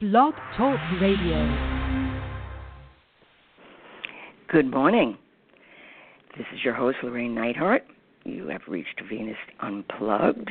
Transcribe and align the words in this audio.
Blog 0.00 0.34
Talk 0.56 0.80
Radio. 1.00 1.86
Good 4.50 4.68
morning. 4.68 5.16
This 6.36 6.46
is 6.52 6.64
your 6.64 6.74
host, 6.74 6.96
Llorraine 7.04 7.32
Neithardt. 7.32 7.82
You 8.24 8.48
have 8.48 8.62
reached 8.66 9.00
Venus 9.08 9.36
Unplugged. 9.60 10.50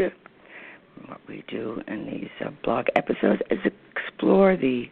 What 1.07 1.19
we 1.27 1.43
do 1.49 1.81
in 1.89 2.05
these 2.05 2.29
uh, 2.39 2.51
blog 2.63 2.85
episodes 2.95 3.41
is 3.51 3.59
explore 3.97 4.55
the 4.55 4.85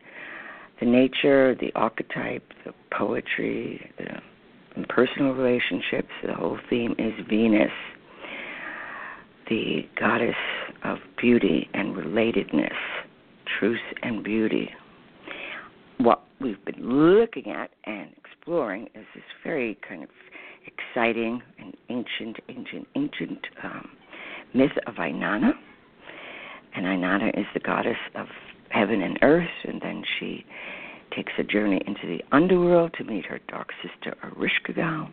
the 0.82 0.86
nature, 0.86 1.56
the 1.56 1.72
archetype, 1.76 2.44
the 2.66 2.74
poetry, 2.92 3.90
the 3.98 4.84
personal 4.90 5.32
relationships. 5.32 6.10
The 6.26 6.34
whole 6.34 6.60
theme 6.70 6.94
is 7.00 7.14
Venus, 7.30 7.72
the 9.50 9.88
goddess 9.98 10.36
of 10.84 10.98
beauty 11.18 11.70
and 11.74 11.96
relatedness 11.96 12.76
truth 13.60 13.80
and 14.04 14.24
beauty. 14.24 14.70
What 15.98 16.24
we've 16.40 16.64
been 16.66 16.82
looking 16.82 17.52
at 17.52 17.72
and 17.86 18.10
exploring 18.18 18.88
is 18.96 19.06
this 19.14 19.24
very 19.44 19.78
kind 19.88 20.04
of 20.04 20.10
exciting 20.66 21.42
and 21.60 21.76
ancient, 21.90 22.38
ancient, 22.50 22.88
ancient 22.96 23.40
um, 23.64 23.90
myth 24.54 24.72
of 24.88 24.96
Inanna. 24.96 25.52
And 26.76 26.86
Inanna 26.86 27.38
is 27.38 27.46
the 27.54 27.60
goddess 27.60 27.98
of 28.16 28.28
heaven 28.70 29.02
and 29.02 29.20
earth, 29.22 29.50
and 29.66 29.82
then 29.82 30.04
she 30.20 30.46
takes 31.16 31.34
a 31.38 31.44
journey 31.44 31.82
into 31.86 32.08
the 32.08 32.24
underworld 32.32 32.94
to 32.98 33.04
meet 33.04 33.26
her 33.26 33.40
dark 33.50 33.70
sister 33.82 34.16
Ereshkigal. 34.24 35.12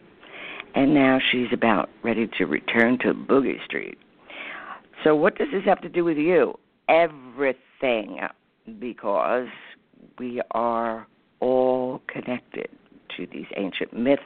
And 0.75 0.95
now 0.95 1.19
she's 1.31 1.49
about 1.53 1.89
ready 2.05 2.29
to 2.39 2.45
return 2.45 2.99
to 3.01 3.15
Boogie 3.15 3.65
Street. 3.65 3.99
So, 5.05 5.15
what 5.15 5.37
does 5.37 5.49
this 5.53 5.65
have 5.65 5.81
to 5.83 5.89
do 5.89 6.05
with 6.05 6.19
you? 6.19 6.59
Everything 6.89 8.21
because 8.79 9.49
we 10.19 10.41
are 10.53 11.07
all 11.41 12.03
connected 12.09 12.69
to 13.17 13.27
these 13.27 13.47
ancient 13.57 13.93
myths. 13.93 14.23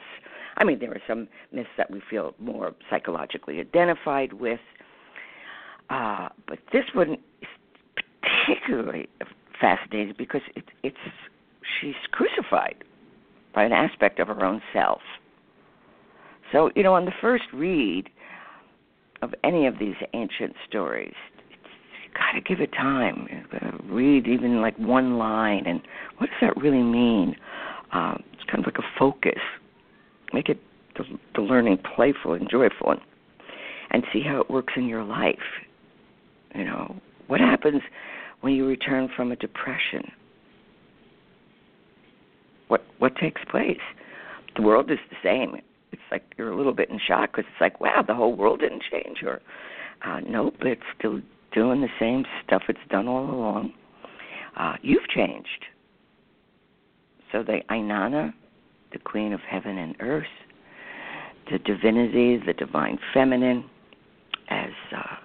I 0.57 0.63
mean, 0.63 0.79
there 0.79 0.91
are 0.91 1.01
some 1.07 1.27
myths 1.51 1.69
that 1.77 1.89
we 1.89 2.01
feel 2.09 2.35
more 2.39 2.73
psychologically 2.89 3.59
identified 3.59 4.33
with, 4.33 4.59
uh, 5.89 6.29
but 6.47 6.59
this 6.71 6.83
one 6.93 7.17
is 7.41 7.47
particularly 8.21 9.09
fascinating 9.59 10.13
because 10.17 10.41
it, 10.55 10.65
it's 10.83 10.97
she's 11.79 11.95
crucified 12.11 12.83
by 13.53 13.63
an 13.63 13.71
aspect 13.71 14.19
of 14.19 14.27
her 14.27 14.45
own 14.45 14.61
self. 14.73 15.01
So, 16.51 16.69
you 16.75 16.83
know, 16.83 16.93
on 16.93 17.05
the 17.05 17.13
first 17.19 17.45
read 17.53 18.09
of 19.21 19.33
any 19.43 19.65
of 19.65 19.79
these 19.79 19.95
ancient 20.13 20.53
stories, 20.67 21.15
got 22.13 22.33
to 22.33 22.41
give 22.41 22.61
it 22.61 22.71
time. 22.73 23.27
Read 23.89 24.27
even 24.27 24.61
like 24.61 24.77
one 24.77 25.17
line, 25.17 25.63
and 25.65 25.81
what 26.17 26.27
does 26.27 26.39
that 26.41 26.57
really 26.57 26.83
mean? 26.83 27.35
Um, 27.91 28.23
it's 28.33 28.43
kind 28.49 28.59
of 28.59 28.65
like 28.65 28.77
a 28.77 28.99
focus. 28.99 29.39
Make 30.33 30.49
it 30.49 30.59
the, 30.97 31.03
the 31.35 31.41
learning 31.41 31.79
playful 31.95 32.33
and 32.33 32.49
joyful, 32.49 32.91
and, 32.91 33.01
and 33.91 34.03
see 34.11 34.21
how 34.21 34.41
it 34.41 34.49
works 34.49 34.73
in 34.75 34.87
your 34.87 35.03
life. 35.03 35.35
You 36.55 36.65
know, 36.65 36.95
what 37.27 37.39
happens 37.39 37.81
when 38.41 38.53
you 38.53 38.65
return 38.65 39.09
from 39.15 39.31
a 39.31 39.35
depression? 39.35 40.11
What 42.67 42.83
what 42.99 43.15
takes 43.15 43.41
place? 43.49 43.77
The 44.55 44.61
world 44.61 44.91
is 44.91 44.99
the 45.09 45.17
same. 45.23 45.55
It's 45.91 46.01
like 46.11 46.23
you're 46.37 46.51
a 46.51 46.57
little 46.57 46.73
bit 46.73 46.89
in 46.89 46.99
shock 47.07 47.31
because 47.31 47.45
it's 47.51 47.61
like, 47.61 47.79
wow, 47.79 48.03
the 48.05 48.15
whole 48.15 48.35
world 48.35 48.59
didn't 48.59 48.83
change, 48.91 49.23
or 49.23 49.41
uh, 50.05 50.19
nope, 50.27 50.55
it's 50.61 50.81
still 50.97 51.21
doing 51.53 51.81
the 51.81 51.87
same 51.99 52.25
stuff 52.45 52.63
it's 52.67 52.79
done 52.89 53.07
all 53.07 53.25
along. 53.25 53.73
Uh, 54.57 54.75
you've 54.81 55.07
changed. 55.07 55.65
So 57.31 57.43
the 57.43 57.59
Inanna, 57.69 58.33
the 58.91 58.99
Queen 58.99 59.33
of 59.33 59.39
Heaven 59.41 59.77
and 59.77 59.95
Earth, 59.99 60.25
the 61.51 61.57
divinity, 61.59 62.41
the 62.45 62.53
divine 62.53 62.99
feminine, 63.13 63.65
as 64.49 64.71
uh, 64.95 65.15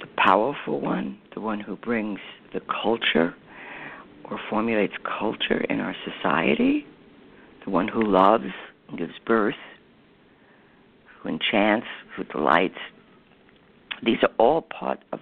the 0.00 0.06
powerful 0.16 0.80
one, 0.80 1.18
the 1.34 1.40
one 1.40 1.60
who 1.60 1.76
brings 1.76 2.18
the 2.52 2.60
culture 2.82 3.34
or 4.30 4.38
formulates 4.48 4.94
culture 5.18 5.60
in 5.68 5.80
our 5.80 5.94
society, 6.04 6.86
the 7.64 7.70
one 7.70 7.88
who 7.88 8.02
loves 8.02 8.44
and 8.88 8.98
gives 8.98 9.14
birth 9.26 9.54
who 11.22 11.28
enchants, 11.28 11.86
who 12.16 12.24
delights. 12.24 12.78
These 14.02 14.18
are 14.22 14.30
all 14.38 14.62
part 14.62 15.00
of 15.12 15.20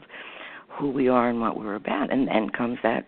who 0.69 0.91
we 0.91 1.09
are 1.09 1.29
and 1.29 1.41
what 1.41 1.59
we're 1.59 1.75
about. 1.75 2.13
And 2.13 2.29
then 2.29 2.51
comes 2.51 2.79
that 2.83 3.07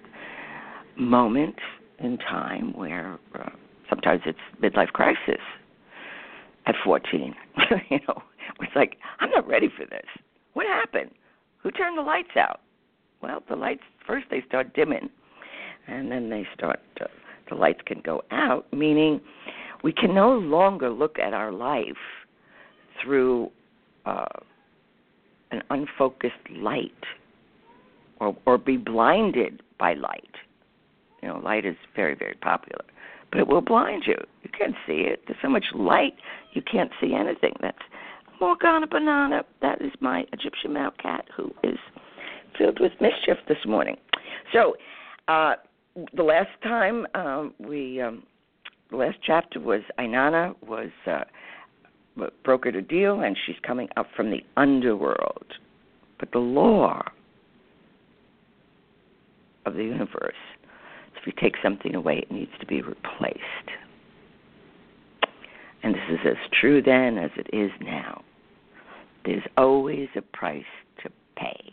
moment 0.96 1.56
in 1.98 2.18
time 2.18 2.72
where 2.76 3.18
uh, 3.38 3.50
sometimes 3.88 4.22
it's 4.26 4.38
midlife 4.62 4.88
crisis 4.88 5.40
at 6.66 6.74
14. 6.84 7.34
you 7.90 7.98
know, 8.08 8.22
it's 8.60 8.74
like, 8.74 8.96
I'm 9.20 9.30
not 9.30 9.46
ready 9.46 9.68
for 9.68 9.86
this. 9.86 10.06
What 10.54 10.66
happened? 10.66 11.10
Who 11.62 11.70
turned 11.70 11.98
the 11.98 12.02
lights 12.02 12.36
out? 12.36 12.60
Well, 13.22 13.42
the 13.48 13.56
lights 13.56 13.82
first 14.06 14.26
they 14.30 14.42
start 14.48 14.74
dimming, 14.74 15.10
and 15.86 16.10
then 16.10 16.30
they 16.30 16.46
start. 16.54 16.80
Uh, 17.00 17.04
the 17.48 17.54
lights 17.54 17.80
can 17.84 18.00
go 18.00 18.22
out, 18.30 18.66
meaning 18.72 19.20
we 19.82 19.92
can 19.92 20.14
no 20.14 20.32
longer 20.32 20.88
look 20.88 21.18
at 21.18 21.34
our 21.34 21.52
life 21.52 21.84
through 23.02 23.50
uh, 24.06 24.24
an 25.50 25.62
unfocused 25.70 26.34
light 26.50 26.92
or, 28.20 28.36
or 28.46 28.58
be 28.58 28.76
blinded 28.76 29.62
by 29.78 29.94
light. 29.94 30.34
You 31.22 31.28
know, 31.28 31.38
light 31.38 31.66
is 31.66 31.76
very, 31.94 32.14
very 32.14 32.34
popular, 32.34 32.84
but 33.30 33.40
it 33.40 33.48
will 33.48 33.60
blind 33.60 34.04
you. 34.06 34.16
You 34.42 34.50
can't 34.56 34.74
see 34.86 35.02
it. 35.02 35.22
There's 35.26 35.38
so 35.42 35.48
much 35.48 35.66
light, 35.74 36.14
you 36.52 36.62
can't 36.62 36.90
see 37.00 37.14
anything. 37.14 37.54
That's 37.60 37.78
Morgana 38.40 38.86
Banana. 38.86 39.44
That 39.60 39.82
is 39.82 39.92
my 40.00 40.24
Egyptian 40.32 40.72
male 40.72 40.92
cat 41.02 41.26
who 41.36 41.52
is 41.62 41.78
filled 42.56 42.80
with 42.80 42.92
mischief 43.00 43.38
this 43.48 43.58
morning. 43.66 43.96
So, 44.52 44.74
uh, 45.28 45.54
the 46.14 46.22
last 46.22 46.50
time 46.62 47.06
um, 47.14 47.54
we, 47.58 48.00
um, 48.00 48.22
the 48.90 48.96
last 48.96 49.18
chapter 49.24 49.60
was 49.60 49.82
Inanna 49.98 50.54
was 50.66 50.90
uh, 51.06 51.24
brokered 52.44 52.76
a 52.76 52.82
deal 52.82 53.20
and 53.20 53.36
she's 53.46 53.56
coming 53.66 53.88
up 53.96 54.06
from 54.16 54.30
the 54.30 54.42
underworld. 54.56 55.46
But 56.18 56.32
the 56.32 56.38
law 56.38 57.02
of 59.66 59.74
the 59.74 59.84
universe, 59.84 60.34
if 61.16 61.26
you 61.26 61.32
take 61.40 61.54
something 61.62 61.94
away, 61.94 62.18
it 62.18 62.30
needs 62.30 62.52
to 62.60 62.66
be 62.66 62.82
replaced. 62.82 63.40
And 65.82 65.94
this 65.94 66.02
is 66.10 66.18
as 66.26 66.36
true 66.60 66.82
then 66.82 67.18
as 67.18 67.30
it 67.36 67.48
is 67.54 67.70
now. 67.80 68.22
There's 69.24 69.42
always 69.56 70.08
a 70.16 70.22
price 70.22 70.62
to 71.02 71.10
pay. 71.36 71.72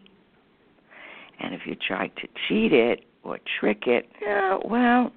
And 1.39 1.53
if 1.53 1.61
you 1.65 1.75
try 1.75 2.07
to 2.07 2.27
cheat 2.47 2.73
it 2.73 3.03
or 3.23 3.39
trick 3.59 3.83
it, 3.85 4.09
yeah, 4.21 4.57
well, 4.65 5.11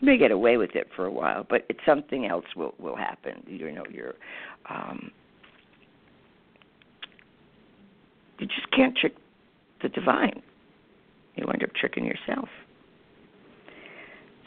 you 0.00 0.06
may 0.06 0.16
get 0.16 0.30
away 0.30 0.56
with 0.56 0.74
it 0.74 0.88
for 0.94 1.06
a 1.06 1.10
while, 1.10 1.46
but 1.48 1.64
it's 1.68 1.80
something 1.84 2.26
else 2.26 2.44
will 2.56 2.74
will 2.78 2.96
happen. 2.96 3.42
You 3.46 3.72
know, 3.72 3.84
you're 3.90 4.14
um, 4.70 5.10
you 8.38 8.46
just 8.46 8.70
can't 8.70 8.96
trick 8.96 9.16
the 9.82 9.88
divine. 9.88 10.42
You 11.36 11.46
end 11.46 11.62
up 11.62 11.74
tricking 11.74 12.04
yourself. 12.04 12.48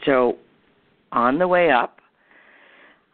So, 0.04 0.36
on 1.12 1.38
the 1.38 1.48
way 1.48 1.70
up, 1.70 2.00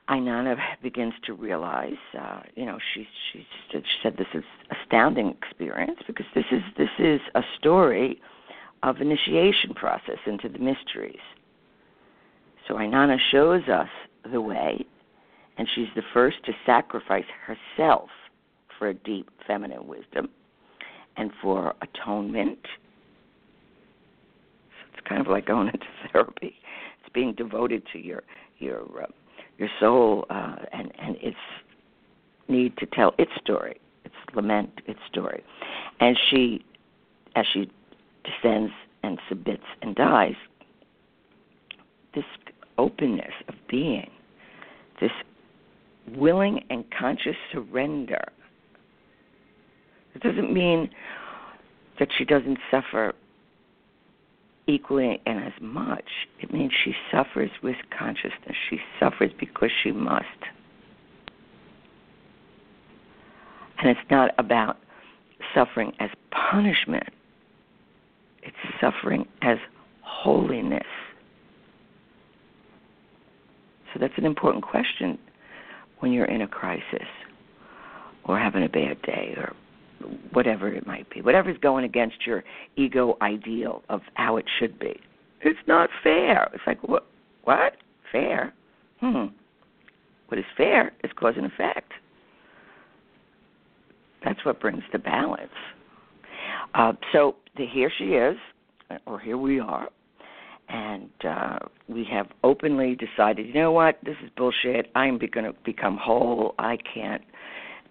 Inanna 0.09 0.57
begins 0.83 1.13
to 1.27 1.35
realize, 1.35 1.93
uh, 2.19 2.41
you 2.55 2.65
know, 2.65 2.79
she, 2.95 3.07
she 3.33 3.47
she 3.71 3.83
said 4.03 4.17
this 4.17 4.27
is 4.35 4.45
astounding 4.71 5.37
experience 5.43 6.01
because 6.07 6.27
this 6.35 6.47
is 6.51 6.63
this 6.77 6.89
is 6.99 7.21
a 7.35 7.43
story 7.59 8.21
of 8.83 9.01
initiation 9.01 9.75
process 9.75 10.19
into 10.27 10.49
the 10.49 10.59
mysteries. 10.59 11.21
So 12.69 12.75
Inanna 12.75 13.17
shows 13.33 13.63
us 13.69 13.89
the 14.31 14.43
way, 14.43 14.85
and 15.57 15.67
she's 15.75 15.89
the 15.97 16.03
first 16.13 16.37
to 16.45 16.53
sacrifice 16.67 17.25
herself 17.47 18.11
for 18.79 18.89
a 18.89 18.95
deep 18.95 19.31
feminine 19.47 19.87
wisdom 19.87 20.29
and 21.17 21.31
for 21.41 21.75
atonement. 21.81 22.59
So 24.69 24.99
it's 24.99 25.09
kind 25.09 25.23
of 25.23 25.29
like 25.29 25.47
going 25.47 25.69
into 25.69 25.87
therapy. 26.13 26.55
It's 27.01 27.13
being 27.15 27.33
devoted 27.33 27.83
to 27.95 27.99
your 27.99 28.23
your 28.59 28.83
uh, 29.03 29.07
your 29.57 29.71
soul 29.81 30.27
uh, 30.29 30.57
and 30.73 30.93
and 31.01 31.17
its 31.17 31.37
need 32.49 32.77
to 32.77 32.87
tell 32.87 33.15
its 33.19 33.33
story, 33.41 33.81
its 34.05 34.15
lament, 34.35 34.83
its 34.87 35.01
story, 35.11 35.43
and 36.01 36.19
she, 36.31 36.65
as 37.35 37.47
she 37.53 37.71
descends 38.25 38.73
and 39.03 39.19
submits 39.29 39.65
and 39.83 39.95
dies, 39.95 40.35
this 42.15 42.25
openness 42.79 43.33
of 43.49 43.55
being, 43.69 44.11
this 45.01 45.11
willing 46.17 46.65
and 46.71 46.85
conscious 46.99 47.37
surrender. 47.53 48.25
It 50.15 50.23
doesn't 50.23 50.53
mean 50.53 50.89
that 51.99 52.09
she 52.17 52.25
doesn't 52.25 52.59
suffer 52.71 53.13
equally 54.67 55.21
and 55.27 55.45
as 55.45 55.53
much. 55.61 56.05
It 56.41 56.53
means 56.53 56.73
she 56.85 56.95
suffers 57.11 57.51
with 57.63 57.77
consciousness. 57.97 58.57
She 58.71 58.79
suffers 59.01 59.33
because 59.39 59.71
she 59.83 59.93
must. 59.93 60.25
And 63.79 63.89
it's 63.89 64.11
not 64.11 64.33
about 64.39 64.79
suffering 65.55 65.93
as 66.01 66.11
punishment, 66.31 67.09
it's 68.43 68.57
suffering 68.81 69.27
as 69.43 69.59
holiness. 70.03 70.83
That's 74.01 74.15
an 74.17 74.25
important 74.25 74.65
question 74.65 75.19
when 76.01 76.13
you're 76.13 76.27
in 76.27 76.43
a 76.43 76.49
crisis 76.49 77.07
or 78.25 78.39
having 78.39 78.63
a 78.63 78.69
bad 78.69 79.01
day 79.03 79.35
or 79.37 79.55
whatever 80.33 80.69
it 80.73 80.87
might 80.87 81.09
be, 81.11 81.23
whatever's 81.23 81.59
going 81.59 81.85
against 81.85 82.27
your 82.27 82.45
ego 82.77 83.17
ideal 83.21 83.83
of 83.89 84.01
how 84.15 84.37
it 84.37 84.45
should 84.59 84.79
be. 84.79 84.95
It's 85.41 85.59
not 85.67 85.91
fair. 86.03 86.49
It's 86.55 86.63
like 86.67 86.83
what? 86.87 87.07
What? 87.45 87.75
Fair? 88.13 88.53
Hmm. 89.01 89.27
What 90.29 90.39
is 90.39 90.45
fair 90.57 90.93
is 91.03 91.11
cause 91.19 91.35
and 91.37 91.47
effect. 91.47 91.93
That's 94.25 94.45
what 94.45 94.61
brings 94.61 94.83
the 94.93 94.99
balance. 94.99 95.51
Uh, 96.75 96.93
so 97.13 97.37
the, 97.57 97.67
here 97.67 97.91
she 97.97 98.05
is, 98.05 98.37
or 99.07 99.19
here 99.19 99.39
we 99.39 99.61
are, 99.61 99.89
and 100.69 101.11
uh, 101.27 101.59
we 101.89 102.07
have 102.11 102.27
openly 102.45 102.97
decided, 102.97 103.47
you 103.47 103.55
know 103.55 103.73
what, 103.73 103.99
this 104.05 104.17
is 104.23 104.31
bullshit. 104.37 104.91
I'm 104.95 105.19
going 105.19 105.45
to 105.45 105.55
become 105.65 105.97
whole. 105.97 106.55
I 106.59 106.77
can't 106.95 107.23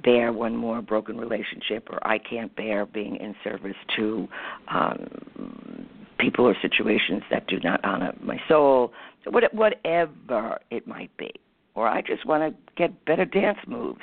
bear 0.03 0.31
one 0.31 0.56
more 0.56 0.81
broken 0.81 1.18
relationship, 1.18 1.88
or 1.89 2.06
I 2.06 2.19
can't 2.19 2.56
bear 2.56 2.85
being 2.85 3.15
in 3.15 3.35
service 3.44 3.75
to 3.95 4.27
um, 4.69 5.88
people 6.19 6.45
or 6.45 6.56
situations 6.62 7.24
that 7.31 7.47
do 7.47 7.59
not 7.59 7.83
honor 7.83 8.13
my 8.21 8.38
soul, 8.47 8.91
whatever 9.25 10.59
it 10.69 10.88
might 10.88 11.15
be. 11.18 11.31
Or 11.73 11.88
I 11.88 12.01
just 12.01 12.25
want 12.25 12.56
to 12.56 12.73
get 12.75 13.06
better 13.06 13.25
dance 13.25 13.59
moves 13.68 14.01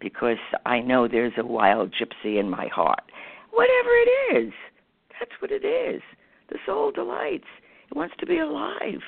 because 0.00 0.38
I 0.66 0.80
know 0.80 1.08
there's 1.08 1.34
a 1.38 1.46
wild 1.46 1.94
gypsy 1.94 2.38
in 2.38 2.48
my 2.48 2.68
heart. 2.68 3.02
Whatever 3.52 3.90
it 3.90 4.36
is, 4.36 4.52
that's 5.18 5.32
what 5.40 5.50
it 5.50 5.64
is. 5.64 6.02
The 6.50 6.58
soul 6.66 6.90
delights. 6.90 7.46
Wants 7.94 8.14
to 8.20 8.26
be 8.26 8.38
alive. 8.38 9.02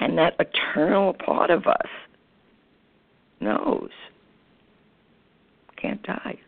And 0.00 0.16
that 0.18 0.34
eternal 0.38 1.14
part 1.14 1.50
of 1.50 1.66
us 1.66 1.88
knows 3.40 3.90
can't 5.80 6.02
die. 6.02 6.38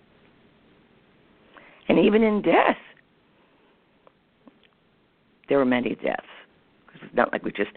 And 1.89 1.99
even 1.99 2.23
in 2.23 2.43
death, 2.43 2.77
there 5.49 5.61
are 5.61 5.65
many 5.65 5.97
deaths. 5.97 6.23
It's 6.95 7.15
not 7.15 7.33
like 7.33 7.45
we 7.45 7.53
just 7.53 7.71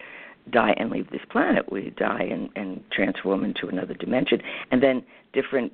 die 0.50 0.74
and 0.76 0.90
leave 0.90 1.10
this 1.10 1.22
planet. 1.30 1.70
We 1.70 1.92
die 1.96 2.28
and, 2.30 2.48
and 2.54 2.82
transform 2.92 3.44
into 3.44 3.68
another 3.68 3.94
dimension. 3.94 4.40
And 4.70 4.82
then 4.82 5.02
different, 5.32 5.72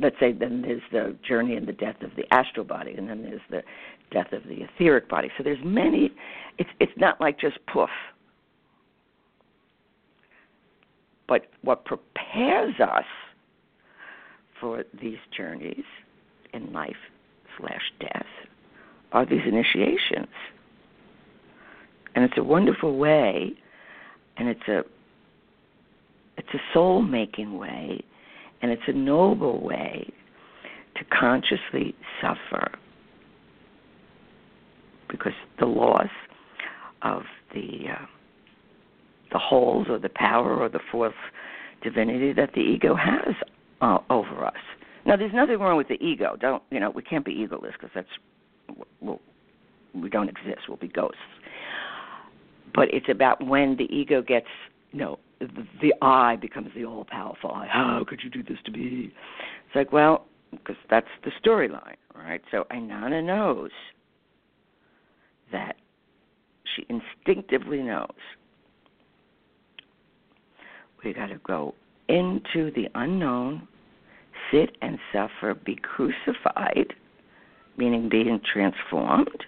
let's 0.00 0.16
say, 0.20 0.32
then 0.32 0.62
there's 0.62 0.82
the 0.92 1.16
journey 1.26 1.56
and 1.56 1.66
the 1.66 1.72
death 1.72 2.02
of 2.02 2.10
the 2.16 2.24
astral 2.32 2.64
body, 2.64 2.94
and 2.96 3.08
then 3.08 3.22
there's 3.22 3.40
the 3.50 3.62
death 4.10 4.32
of 4.32 4.44
the 4.44 4.62
etheric 4.62 5.08
body. 5.08 5.30
So 5.36 5.44
there's 5.44 5.62
many. 5.64 6.12
It's 6.58 6.70
it's 6.80 6.92
not 6.96 7.20
like 7.20 7.38
just 7.38 7.58
poof. 7.72 7.90
But 11.26 11.46
what 11.62 11.84
prepares 11.84 12.74
us 12.80 13.04
for 14.60 14.84
these 15.00 15.18
journeys 15.36 15.84
in 16.54 16.72
life 16.72 16.96
slash 17.58 17.92
death 18.00 18.26
are 19.12 19.26
these 19.26 19.42
initiations. 19.46 20.32
And 22.14 22.24
it's 22.24 22.38
a 22.38 22.42
wonderful 22.42 22.96
way 22.96 23.52
and 24.38 24.48
it's 24.48 24.68
a 24.68 24.82
it's 26.36 26.48
a 26.54 26.60
soul 26.72 27.02
making 27.02 27.58
way 27.58 28.00
and 28.62 28.70
it's 28.70 28.82
a 28.86 28.92
noble 28.92 29.62
way 29.62 30.12
to 30.96 31.04
consciously 31.04 31.94
suffer 32.20 32.72
because 35.10 35.32
the 35.58 35.66
loss 35.66 36.08
of 37.02 37.22
the 37.54 37.84
uh, 37.90 38.06
the 39.32 39.38
holes 39.38 39.86
or 39.88 39.98
the 39.98 40.08
power 40.08 40.56
or 40.56 40.68
the 40.68 40.80
fourth 40.90 41.14
divinity 41.82 42.32
that 42.32 42.52
the 42.54 42.60
ego 42.60 42.94
has 42.94 43.34
uh, 43.80 43.98
over 44.10 44.44
us. 44.44 44.54
Now, 45.06 45.16
there's 45.16 45.34
nothing 45.34 45.58
wrong 45.58 45.76
with 45.76 45.88
the 45.88 46.02
ego. 46.02 46.36
Don't 46.38 46.62
you 46.70 46.80
know? 46.80 46.90
We 46.90 47.02
can't 47.02 47.24
be 47.24 47.34
egoless 47.34 47.72
because 47.72 47.90
that's 47.94 48.08
well, 49.00 49.20
we 49.94 50.10
don't 50.10 50.28
exist. 50.28 50.68
We'll 50.68 50.76
be 50.76 50.88
ghosts. 50.88 51.16
But 52.74 52.92
it's 52.92 53.08
about 53.08 53.44
when 53.44 53.76
the 53.76 53.84
ego 53.84 54.22
gets, 54.22 54.46
you 54.92 55.00
know, 55.00 55.18
the, 55.40 55.94
I 56.02 56.36
becomes 56.36 56.70
the 56.74 56.84
all-powerful 56.84 57.50
I. 57.50 57.66
How 57.66 58.04
could 58.06 58.20
you 58.22 58.30
do 58.30 58.42
this 58.42 58.58
to 58.66 58.72
me? 58.72 59.12
It's 59.66 59.76
like, 59.76 59.92
well, 59.92 60.26
because 60.50 60.76
that's 60.90 61.08
the 61.24 61.30
storyline, 61.44 61.96
right? 62.14 62.40
So 62.50 62.66
Inanna 62.70 63.24
knows 63.24 63.70
that 65.52 65.76
she 66.74 66.86
instinctively 66.88 67.82
knows 67.82 68.10
we 71.04 71.12
got 71.12 71.26
to 71.26 71.38
go 71.46 71.74
into 72.08 72.70
the 72.72 72.88
unknown, 72.94 73.68
sit 74.50 74.76
and 74.82 74.98
suffer, 75.12 75.54
be 75.54 75.76
crucified, 75.76 76.94
meaning 77.76 78.08
being 78.08 78.40
transformed. 78.52 79.44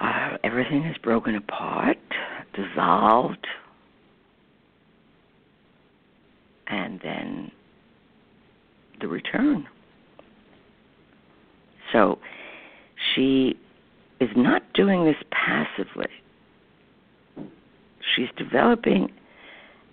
Uh, 0.00 0.36
everything 0.44 0.84
is 0.84 0.96
broken 0.98 1.34
apart, 1.34 1.98
dissolved, 2.54 3.46
and 6.72 7.00
then 7.04 7.52
the 9.00 9.06
return. 9.06 9.66
So 11.92 12.18
she 13.14 13.54
is 14.20 14.30
not 14.34 14.62
doing 14.72 15.04
this 15.04 15.16
passively. 15.30 16.06
She's 18.16 18.28
developing 18.38 19.10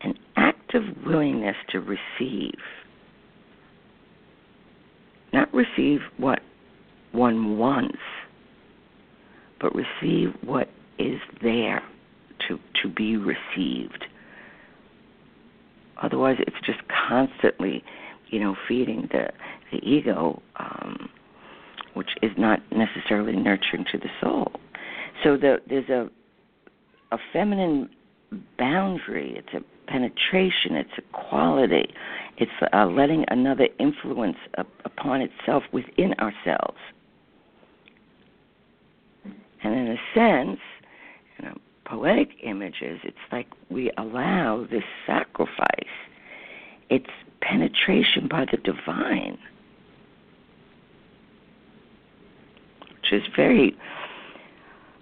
an 0.01 0.13
active 0.37 0.83
willingness 1.05 1.57
to 1.71 1.79
receive. 1.81 2.59
Not 5.33 5.53
receive 5.53 5.99
what 6.17 6.39
one 7.11 7.57
wants, 7.57 7.97
but 9.59 9.73
receive 9.75 10.33
what 10.45 10.69
is 10.97 11.19
there 11.41 11.83
to, 12.47 12.57
to 12.81 12.89
be 12.89 13.17
received. 13.17 14.05
Otherwise, 16.19 16.43
it's 16.45 16.65
just 16.65 16.79
constantly, 17.07 17.81
you 18.27 18.41
know, 18.41 18.53
feeding 18.67 19.07
the 19.09 19.29
the 19.71 19.77
ego, 19.77 20.41
um, 20.57 21.07
which 21.93 22.09
is 22.21 22.31
not 22.37 22.59
necessarily 22.73 23.37
nurturing 23.37 23.85
to 23.89 23.97
the 23.97 24.09
soul. 24.19 24.51
So 25.23 25.37
the, 25.37 25.59
there's 25.69 25.87
a 25.87 26.09
a 27.13 27.17
feminine 27.31 27.89
boundary. 28.57 29.33
It's 29.37 29.53
a 29.53 29.89
penetration, 29.89 30.75
it's 30.75 30.89
equality, 30.97 31.87
it's 32.37 32.51
uh, 32.73 32.85
letting 32.85 33.23
another 33.29 33.69
influence 33.79 34.37
up 34.57 34.67
upon 34.83 35.21
itself 35.21 35.63
within 35.71 36.13
ourselves. 36.15 36.77
And 39.63 39.73
in 39.73 39.87
a 39.87 39.97
sense, 40.13 40.59
you 41.37 41.45
know, 41.45 41.55
poetic 41.85 42.29
images, 42.43 42.99
it's 43.03 43.17
like 43.31 43.47
we 43.71 43.89
allow 43.97 44.67
this 44.69 44.83
sacrifice. 45.07 45.95
It's 46.89 47.09
penetration 47.41 48.27
by 48.29 48.45
the 48.49 48.57
divine, 48.57 49.37
which 52.89 53.13
is 53.13 53.23
very 53.35 53.75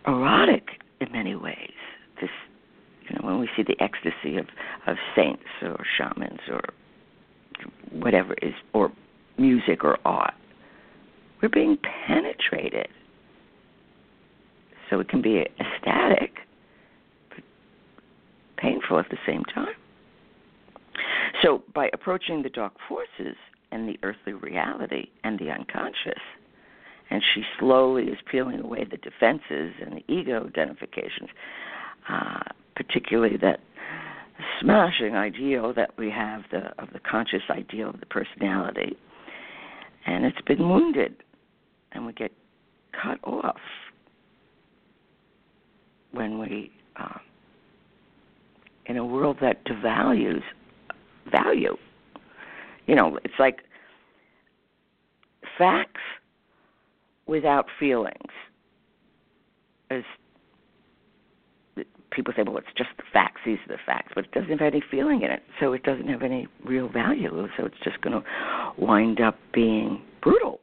erotic 0.06 0.82
in 1.00 1.12
many 1.12 1.36
ways. 1.36 1.72
This 2.22 2.30
you 3.10 3.16
know, 3.16 3.26
when 3.26 3.40
we 3.40 3.50
see 3.56 3.64
the 3.64 3.82
ecstasy 3.82 4.38
of, 4.38 4.48
of 4.86 4.98
saints 5.16 5.44
or 5.62 5.78
shamans 5.98 6.40
or 6.50 6.62
whatever 7.92 8.36
is, 8.42 8.54
or 8.74 8.92
music 9.38 9.84
or 9.84 9.98
art, 10.06 10.34
we're 11.42 11.50
being 11.50 11.78
penetrated. 12.08 12.88
So 14.90 15.00
it 15.00 15.10
can 15.10 15.22
be 15.22 15.46
ecstatic, 15.60 16.36
but 17.30 17.44
painful 18.58 19.00
at 19.00 19.10
the 19.10 19.18
same 19.26 19.44
time. 19.46 19.76
So 21.42 21.64
by 21.74 21.90
approaching 21.94 22.42
the 22.42 22.50
dark 22.50 22.74
forces 22.88 23.36
and 23.72 23.88
the 23.88 24.00
earthly 24.04 24.34
reality 24.34 25.08
and 25.24 25.38
the 25.38 25.52
unconscious, 25.52 26.22
and 27.10 27.22
she 27.34 27.44
slowly 27.60 28.06
is 28.06 28.18
peeling 28.30 28.62
away 28.62 28.86
the 28.90 28.98
defenses 28.98 29.74
and 29.82 29.98
the 29.98 30.14
ego 30.14 30.46
identifications, 30.48 31.30
uh, 32.10 32.44
particularly 32.76 33.38
that 33.38 33.60
smashing 34.62 35.16
ideal 35.16 35.74
that 35.74 35.92
we 35.98 36.10
have 36.10 36.42
the 36.52 36.70
of 36.82 36.90
the 36.94 37.00
conscious 37.00 37.44
ideal 37.50 37.90
of 37.90 38.00
the 38.00 38.06
personality. 38.06 38.98
And 40.06 40.26
it's 40.26 40.42
been 40.42 40.70
wounded, 40.70 41.16
and 41.92 42.06
we 42.06 42.14
get 42.14 42.32
cut 43.02 43.20
off 43.24 43.60
when 46.12 46.40
we, 46.40 46.72
uh, 46.96 47.20
in 48.86 48.98
a 48.98 49.06
world 49.06 49.38
that 49.42 49.66
devalues 49.66 50.44
value. 51.32 51.76
You 52.86 52.96
know, 52.96 53.20
it's 53.24 53.34
like 53.40 53.64
facts 55.58 56.02
without 57.26 57.68
feelings. 57.80 58.16
As 59.90 60.04
people 62.12 62.34
say, 62.36 62.44
well, 62.44 62.58
it's 62.58 62.68
just 62.76 62.90
the 62.98 63.04
facts. 63.14 63.42
These 63.46 63.60
are 63.68 63.76
the 63.76 63.82
facts, 63.86 64.14
but 64.16 64.26
it 64.26 64.32
doesn't 64.32 64.50
have 64.50 64.62
any 64.62 64.84
feeling 64.90 65.22
in 65.22 65.32
it, 65.32 65.44
so 65.60 65.74
it 65.74 65.84
doesn't 65.84 66.08
have 66.08 66.24
any 66.24 66.48
real 66.66 66.90
value. 66.90 67.48
So 67.58 67.66
it's 67.66 67.78
just 67.84 68.02
going 68.02 68.22
to 68.22 68.74
wind 68.78 69.22
up 69.22 69.38
being 69.54 70.02
brutal. 70.22 70.60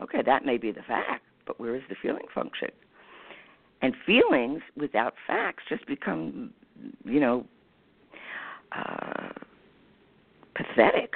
Okay, 0.00 0.22
that 0.24 0.44
may 0.44 0.58
be 0.58 0.72
the 0.72 0.82
fact, 0.82 1.22
but 1.46 1.58
where 1.58 1.74
is 1.74 1.82
the 1.88 1.96
feeling 2.02 2.26
function? 2.34 2.68
And 3.80 3.94
feelings 4.04 4.60
without 4.76 5.14
facts 5.26 5.62
just 5.68 5.86
become, 5.86 6.50
you 7.04 7.20
know, 7.20 7.46
uh, 8.72 9.28
pathetic. 10.56 11.12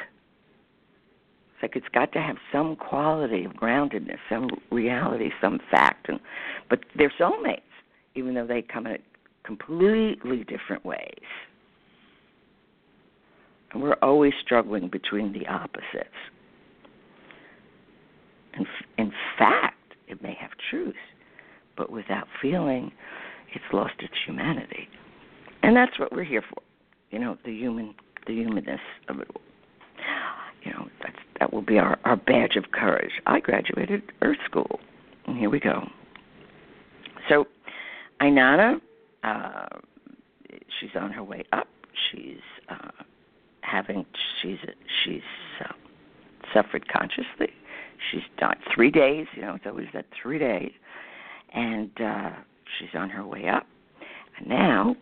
It's 1.54 1.62
like 1.62 1.76
it's 1.76 1.88
got 1.92 2.12
to 2.12 2.20
have 2.20 2.36
some 2.52 2.76
quality 2.76 3.44
of 3.44 3.52
groundedness, 3.52 4.18
some 4.28 4.48
reality, 4.70 5.30
some 5.40 5.58
fact, 5.70 6.08
and 6.08 6.20
but 6.68 6.80
they're 6.96 7.12
soulmates, 7.20 7.60
even 8.14 8.34
though 8.34 8.46
they 8.46 8.62
come 8.62 8.86
in 8.86 8.98
completely 9.44 10.44
different 10.44 10.84
ways. 10.84 11.24
And 13.72 13.82
we're 13.82 13.96
always 14.02 14.32
struggling 14.44 14.88
between 14.88 15.32
the 15.32 15.46
opposites. 15.46 16.08
And 18.54 18.66
in 18.98 19.12
fact, 19.38 19.76
it 20.08 20.22
may 20.22 20.36
have 20.40 20.50
truth, 20.70 20.94
but 21.76 21.90
without 21.90 22.26
feeling, 22.42 22.90
it's 23.54 23.64
lost 23.72 23.94
its 24.00 24.14
humanity. 24.26 24.88
And 25.62 25.76
that's 25.76 25.98
what 25.98 26.12
we're 26.12 26.24
here 26.24 26.42
for. 26.42 26.62
You 27.10 27.20
know, 27.20 27.36
the 27.44 27.52
human 27.52 27.94
the 28.26 28.34
humanness 28.34 28.80
of 29.08 29.20
it 29.20 29.28
You 30.64 30.72
know, 30.72 30.88
that's 31.02 31.16
that 31.38 31.52
will 31.52 31.62
be 31.62 31.78
our, 31.78 31.98
our 32.04 32.16
badge 32.16 32.56
of 32.56 32.70
courage. 32.72 33.12
I 33.26 33.40
graduated 33.40 34.02
Earth 34.22 34.38
School. 34.44 34.80
And 35.26 35.36
here 35.38 35.50
we 35.50 35.60
go. 35.60 35.88
So 37.28 37.46
Inanna 38.20 38.80
uh, 39.22 39.66
she's 40.78 40.90
on 40.98 41.12
her 41.12 41.22
way 41.22 41.44
up. 41.52 41.68
She's 42.10 42.40
uh, 42.68 42.90
having 43.62 44.06
she's 44.40 44.58
she's 45.04 45.22
uh, 45.64 45.72
suffered 46.54 46.88
consciously. 46.88 47.52
She's 48.10 48.22
done 48.38 48.56
three 48.74 48.90
days. 48.90 49.26
You 49.34 49.42
know, 49.42 49.54
it's 49.54 49.66
always 49.66 49.88
that 49.92 50.06
three 50.22 50.38
days, 50.38 50.72
and 51.52 51.90
uh, 52.00 52.30
she's 52.78 52.94
on 52.94 53.10
her 53.10 53.26
way 53.26 53.48
up. 53.48 53.66
And 54.38 54.48
now 54.48 54.96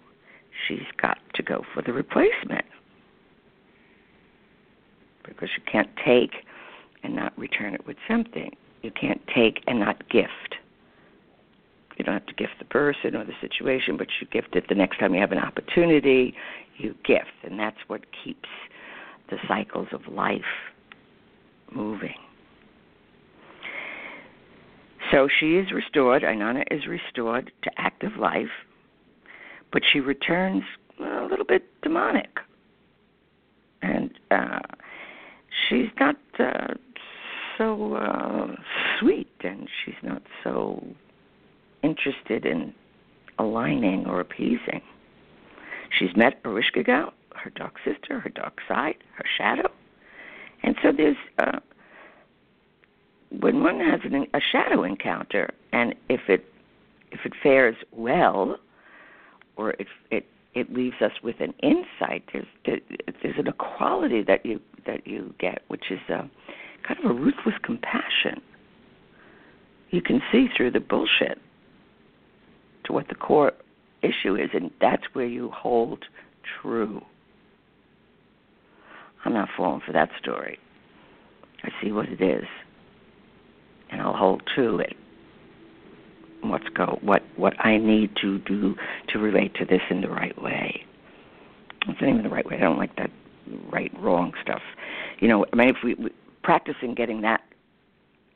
she's 0.67 0.87
got 1.01 1.19
to 1.35 1.43
go 1.43 1.65
for 1.73 1.83
the 1.83 1.93
replacement 1.93 2.65
because 5.29 5.51
you 5.57 5.63
can't 5.71 5.91
take 6.05 6.33
and 7.03 7.15
not 7.15 7.39
return 7.39 7.75
it 7.75 7.87
with 7.87 7.97
something. 8.09 8.55
You 8.83 8.91
can't 8.91 9.21
take 9.35 9.63
and 9.67 9.81
not 9.81 10.09
gift. 10.09 10.57
You 11.97 12.05
don't 12.05 12.15
have 12.15 12.27
to 12.27 12.35
gift 12.35 12.53
the 12.61 12.65
person 12.65 13.17
or 13.17 13.25
the 13.25 13.33
situation, 13.41 13.97
but 13.97 14.07
you 14.21 14.27
gift 14.29 14.55
it 14.55 14.69
the 14.69 14.75
next 14.75 14.99
time 14.99 15.15
you 15.15 15.21
have 15.21 15.33
an 15.33 15.39
opportunity. 15.39 16.35
You 16.77 16.95
gift, 17.05 17.33
and 17.43 17.59
that's 17.59 17.79
what 17.89 18.03
keeps 18.25 18.49
the 19.31 19.37
cycles 19.49 19.89
of 19.93 20.07
life 20.07 20.43
moving. 21.73 22.15
So 25.11 25.29
she 25.41 25.57
is 25.57 25.73
restored. 25.73 26.23
Inanna 26.23 26.65
is 26.71 26.87
restored 26.87 27.51
to 27.63 27.71
active 27.79 28.17
life, 28.17 28.51
but 29.73 29.83
she 29.91 30.01
returns 30.01 30.63
a 31.01 31.27
little 31.29 31.45
bit 31.45 31.65
demonic, 31.83 32.39
and 33.83 34.11
uh, 34.31 34.61
she's 35.69 35.89
not 35.99 36.17
uh, 36.39 36.75
so 37.57 37.95
uh, 37.95 38.55
sweet, 38.99 39.31
and 39.41 39.69
she's 39.85 39.95
not 40.03 40.23
so 40.45 40.85
interested 41.83 42.47
in 42.47 42.73
aligning 43.39 44.07
or 44.07 44.21
appeasing. 44.21 44.81
She's 45.99 46.15
met 46.17 46.43
Ereshkigal, 46.45 47.13
her 47.35 47.51
dark 47.51 47.75
sister, 47.85 48.21
her 48.21 48.31
dark 48.31 48.59
side, 48.69 48.97
her 49.17 49.25
shadow. 49.37 49.71
And 50.63 50.77
so 50.83 50.93
there's, 50.97 51.17
uh, 51.39 51.61
when 53.41 53.63
one 53.63 53.81
has 53.81 54.01
an, 54.05 54.27
a 54.35 54.41
shadow 54.41 54.85
encounter, 54.85 55.51
and 55.73 55.95
if 56.09 56.21
it 56.29 56.45
if 57.11 57.21
it 57.25 57.33
fares 57.43 57.77
well, 57.91 58.59
or 59.57 59.71
if 59.79 59.89
it 60.11 60.27
it 60.55 60.73
leaves 60.73 60.97
us 61.01 61.13
with 61.23 61.37
an 61.41 61.55
insight, 61.63 62.25
there's 62.33 62.47
there's 63.23 63.39
an 63.39 63.49
equality 63.49 64.23
that 64.23 64.45
you 64.45 64.61
that 64.87 65.07
you 65.07 65.35
get, 65.39 65.63
which 65.69 65.91
is 65.91 66.01
a, 66.09 66.29
kind 66.87 66.99
of 67.05 67.11
a 67.11 67.15
ruthless 67.15 67.55
compassion. 67.63 68.41
You 69.91 70.03
can 70.03 70.21
see 70.33 70.49
through 70.57 70.73
the 70.73 70.81
bullshit 70.81 71.39
to 72.85 72.93
what 72.93 73.09
the 73.09 73.15
core 73.15 73.53
issue 74.03 74.37
is, 74.37 74.51
and 74.55 74.71
that's 74.81 75.03
where 75.13 75.27
you 75.27 75.51
hold 75.51 76.05
true. 76.61 77.03
I'm 79.25 79.35
not 79.35 79.49
falling 79.57 79.83
for 79.85 79.93
that 79.93 80.11
story. 80.21 80.59
I 81.63 81.71
see 81.83 81.93
what 81.93 82.09
it 82.09 82.21
is, 82.21 82.47
and 83.91 84.01
I'll 84.01 84.17
hold 84.17 84.43
to 84.57 84.79
it. 84.79 84.95
What's 86.43 86.69
go? 86.69 86.99
What 87.03 87.23
what 87.37 87.55
I 87.65 87.79
need 87.79 88.17
to 88.23 88.39
do 88.39 88.77
to 89.09 89.19
relate 89.19 89.55
to 89.57 89.65
this 89.65 89.83
in 89.91 90.01
the 90.01 90.09
right 90.09 90.41
way? 90.41 90.85
It's 91.89 92.01
not 92.01 92.11
even 92.11 92.23
the 92.23 92.29
right 92.29 92.47
way. 92.47 92.57
I 92.57 92.61
don't 92.61 92.79
like 92.79 92.97
that 92.97 93.11
right 93.71 93.93
wrong 93.99 94.33
stuff. 94.43 94.63
You 95.21 95.29
know, 95.29 95.47
I 95.53 95.57
mean, 95.57 95.69
if 95.69 95.77
we, 95.83 95.95
we 95.95 96.11
practicing 96.43 96.95
getting 96.95 97.23
that 97.23 97.43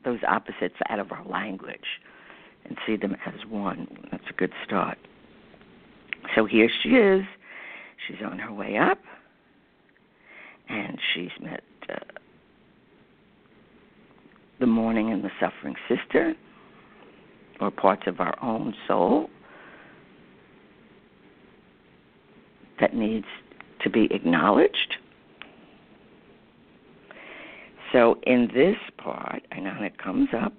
those 0.03 0.19
opposites 0.27 0.75
out 0.89 0.99
of 0.99 1.11
our 1.11 1.25
language 1.25 2.01
and 2.65 2.77
see 2.85 2.95
them 2.95 3.15
as 3.25 3.45
one. 3.47 3.87
That's 4.11 4.23
a 4.29 4.33
good 4.33 4.51
start. 4.65 4.97
So 6.35 6.45
here 6.45 6.69
she 6.81 6.89
is. 6.89 7.23
She's 8.07 8.17
on 8.25 8.39
her 8.39 8.51
way 8.51 8.77
up, 8.77 8.99
and 10.67 10.97
she's 11.13 11.31
met 11.41 11.63
uh, 11.89 11.95
the 14.59 14.65
mourning 14.65 15.11
and 15.11 15.23
the 15.23 15.31
suffering 15.39 15.75
sister, 15.87 16.33
or 17.59 17.71
parts 17.71 18.03
of 18.07 18.19
our 18.19 18.35
own 18.43 18.73
soul 18.87 19.29
that 22.79 22.95
needs 22.95 23.27
to 23.81 23.89
be 23.89 24.07
acknowledged. 24.11 24.97
So 27.91 28.17
in 28.23 28.49
this 28.53 28.77
part, 28.97 29.43
it 29.83 29.97
comes 29.97 30.29
up, 30.35 30.53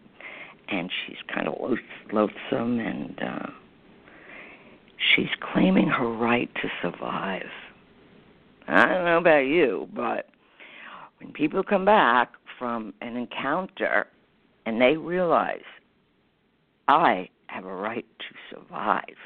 and 0.69 0.91
she's 1.07 1.17
kind 1.33 1.49
of 1.49 1.55
loathsome 2.13 2.81
and 2.81 3.19
uh, 3.21 3.47
she's 5.15 5.29
claiming 5.53 5.89
her 5.89 6.09
right 6.09 6.51
to 6.57 6.69
survive. 6.81 7.47
I 8.67 8.87
don't 8.87 9.05
know 9.05 9.19
about 9.19 9.47
you, 9.47 9.89
but 9.95 10.29
when 11.21 11.33
people 11.33 11.63
come 11.63 11.85
back 11.85 12.33
from 12.59 12.95
an 13.03 13.17
encounter 13.17 14.07
and 14.65 14.81
they 14.81 14.97
realize 14.97 15.61
I 16.89 17.29
have 17.47 17.65
a 17.65 17.75
right 17.75 18.07
to 18.19 18.57
survive, 18.57 19.17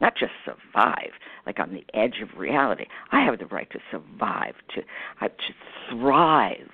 not 0.00 0.16
just 0.16 0.32
survive, 0.44 1.10
like 1.46 1.58
on 1.58 1.72
the 1.72 1.84
edge 1.94 2.20
of 2.22 2.38
reality. 2.38 2.86
I 3.12 3.24
have 3.24 3.38
the 3.38 3.46
right 3.46 3.70
to 3.70 3.78
survive, 3.90 4.54
to 4.74 4.82
uh, 5.20 5.28
to 5.28 5.54
thrive 5.90 6.70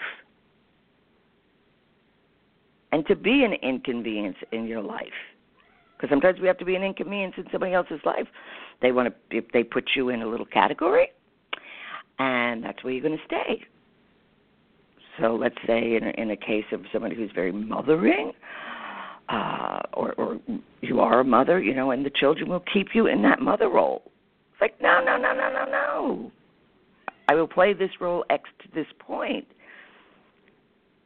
and 2.93 3.07
to 3.07 3.17
be 3.17 3.45
an 3.45 3.55
inconvenience 3.55 4.37
in 4.53 4.67
your 4.67 4.83
life. 4.83 5.07
Because 5.97 6.11
sometimes 6.11 6.41
we 6.41 6.47
have 6.47 6.59
to 6.59 6.65
be 6.65 6.75
an 6.75 6.83
inconvenience 6.83 7.35
in 7.39 7.45
somebody 7.51 7.73
else's 7.73 8.01
life. 8.05 8.27
They 8.83 8.93
want 8.93 9.09
to, 9.09 9.37
if 9.37 9.45
they 9.53 9.65
put 9.65 9.91
you 9.95 10.11
in 10.11 10.23
a 10.23 10.27
little 10.27 10.47
category, 10.47 11.09
and 12.19 12.63
that's 12.63 12.83
where 12.85 12.93
you're 12.93 13.03
going 13.03 13.19
to 13.19 13.25
stay. 13.25 13.65
So 15.21 15.37
let's 15.37 15.57
say 15.67 15.97
in 15.97 16.05
a, 16.05 16.11
in 16.21 16.31
a 16.31 16.37
case 16.37 16.65
of 16.73 16.83
somebody 16.93 17.15
who's 17.15 17.31
very 17.35 17.53
mothering, 17.53 18.33
uh, 19.33 19.81
or, 19.95 20.13
or 20.13 20.39
you 20.83 21.01
are 21.01 21.21
a 21.21 21.25
mother, 21.25 21.61
you 21.61 21.75
know, 21.75 21.91
and 21.91 22.07
the 22.07 22.11
children 22.11 22.49
will 22.49 22.65
keep 22.73 22.89
you 22.95 23.07
in 23.07 23.23
that 23.23 23.41
mother 23.41 23.69
role. 23.69 24.03
It's 24.53 24.61
like 24.61 24.81
no, 24.81 25.03
no, 25.05 25.17
no, 25.17 25.33
no, 25.35 25.53
no, 25.53 25.65
no. 25.71 26.33
I 27.29 27.35
will 27.35 27.49
play 27.49 27.73
this 27.73 27.91
role 28.01 28.25
X 28.31 28.49
to 28.63 28.69
this 28.75 28.87
point 28.99 29.47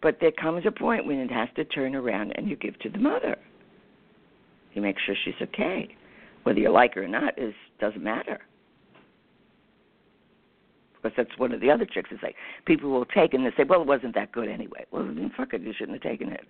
but 0.03 0.19
there 0.21 0.31
comes 0.31 0.65
a 0.67 0.71
point 0.71 1.05
when 1.05 1.19
it 1.19 1.33
has 1.33 1.49
to 1.57 1.65
turn 1.65 1.97
around 1.97 2.33
and 2.37 2.49
you 2.49 2.55
give 2.55 2.79
to 2.79 2.89
the 2.89 2.99
mother. 2.99 3.37
You 4.73 4.83
make 4.83 4.97
sure 5.05 5.17
she's 5.25 5.35
okay. 5.43 5.89
Whether 6.45 6.61
you 6.61 6.71
like 6.71 6.95
her 6.95 7.03
or 7.03 7.09
not 7.09 7.37
is 7.37 7.55
doesn't 7.81 8.05
matter. 8.05 8.41
because 11.03 11.17
that's 11.17 11.39
one 11.39 11.53
of 11.53 11.61
the 11.61 11.71
other 11.71 11.87
tricks. 11.87 12.11
Is 12.13 12.21
like 12.23 12.37
people 12.67 12.91
will 12.91 13.05
take 13.07 13.35
and 13.35 13.45
they 13.45 13.51
say, 13.57 13.65
"Well, 13.65 13.83
it 13.83 13.87
wasn't 13.89 14.15
that 14.15 14.31
good 14.31 14.49
anyway." 14.49 14.85
Well, 14.93 15.05
then 15.05 15.33
fuck 15.37 15.55
it, 15.55 15.63
you 15.63 15.73
shouldn't 15.73 16.03
have 16.03 16.09
taken 16.09 16.29
it. 16.29 16.47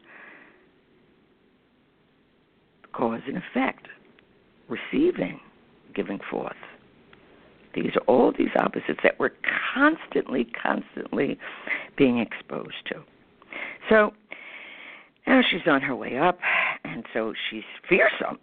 Cause 2.97 3.21
and 3.26 3.37
effect, 3.37 3.88
receiving, 4.69 5.38
giving 5.95 6.19
forth. 6.31 6.57
These 7.75 7.95
are 7.95 8.05
all 8.07 8.33
these 8.33 8.49
opposites 8.57 9.00
that 9.03 9.19
we're 9.19 9.33
constantly, 9.75 10.47
constantly 10.62 11.38
being 11.99 12.19
exposed 12.19 12.87
to. 12.87 13.03
So 13.91 14.15
now 15.26 15.43
she's 15.50 15.67
on 15.67 15.83
her 15.83 15.95
way 15.95 16.17
up, 16.17 16.38
and 16.85 17.05
so 17.12 17.35
she's 17.50 17.65
fearsome, 17.87 18.38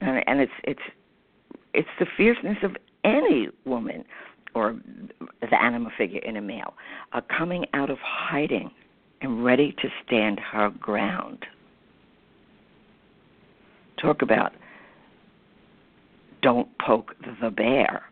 and, 0.00 0.24
and 0.26 0.40
it's 0.40 0.52
it's 0.64 0.80
it's 1.74 1.88
the 2.00 2.06
fierceness 2.16 2.58
of 2.64 2.76
any 3.04 3.48
woman 3.64 4.04
or 4.54 4.76
the 5.42 5.62
anima 5.62 5.90
figure 5.96 6.20
in 6.20 6.36
a 6.38 6.42
male 6.42 6.74
uh, 7.12 7.20
coming 7.38 7.66
out 7.72 7.90
of 7.90 7.98
hiding 8.02 8.70
and 9.20 9.44
ready 9.44 9.76
to 9.80 9.88
stand 10.04 10.40
her 10.40 10.70
ground. 10.70 11.46
Talk 14.00 14.22
about 14.22 14.52
don't 16.42 16.68
poke 16.78 17.14
the 17.40 17.50
bear. 17.50 18.04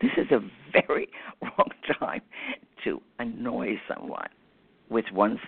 This 0.00 0.12
is 0.16 0.30
a 0.30 0.40
very 0.72 1.08
wrong 1.42 1.68
time 1.98 2.22
to 2.84 3.00
annoy 3.18 3.74
someone 3.86 4.28
with 4.88 5.04
one's 5.12 5.40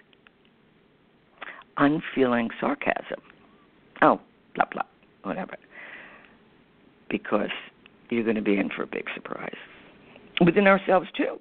unfeeling 1.78 2.50
sarcasm. 2.60 3.20
Oh, 4.02 4.20
blah, 4.54 4.66
blah, 4.70 4.82
whatever. 5.22 5.56
Because 7.08 7.50
you're 8.10 8.24
going 8.24 8.36
to 8.36 8.42
be 8.42 8.58
in 8.58 8.68
for 8.68 8.82
a 8.82 8.86
big 8.86 9.06
surprise. 9.14 9.56
Within 10.44 10.66
ourselves, 10.66 11.08
too. 11.16 11.38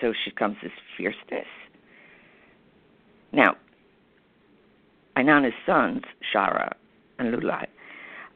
So 0.00 0.12
she 0.24 0.30
comes 0.30 0.56
this 0.62 0.72
fierceness. 0.96 1.46
Now, 3.32 3.56
Inanna's 5.16 5.54
sons, 5.66 6.02
Shara 6.34 6.72
and 7.18 7.34
Lulai, 7.34 7.66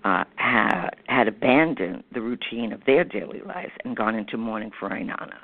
uh, 0.04 0.24
had, 0.36 0.90
had 1.06 1.28
abandoned 1.28 2.04
the 2.12 2.20
routine 2.20 2.72
of 2.72 2.84
their 2.86 3.04
daily 3.04 3.40
lives 3.40 3.72
and 3.84 3.96
gone 3.96 4.14
into 4.14 4.36
mourning 4.36 4.70
for 4.78 4.90
Inanna. 4.90 5.38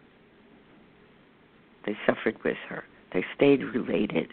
They 1.87 1.97
suffered 2.07 2.37
with 2.45 2.59
her. 2.69 2.85
They 3.13 3.25
stayed 3.35 3.63
related. 3.63 4.29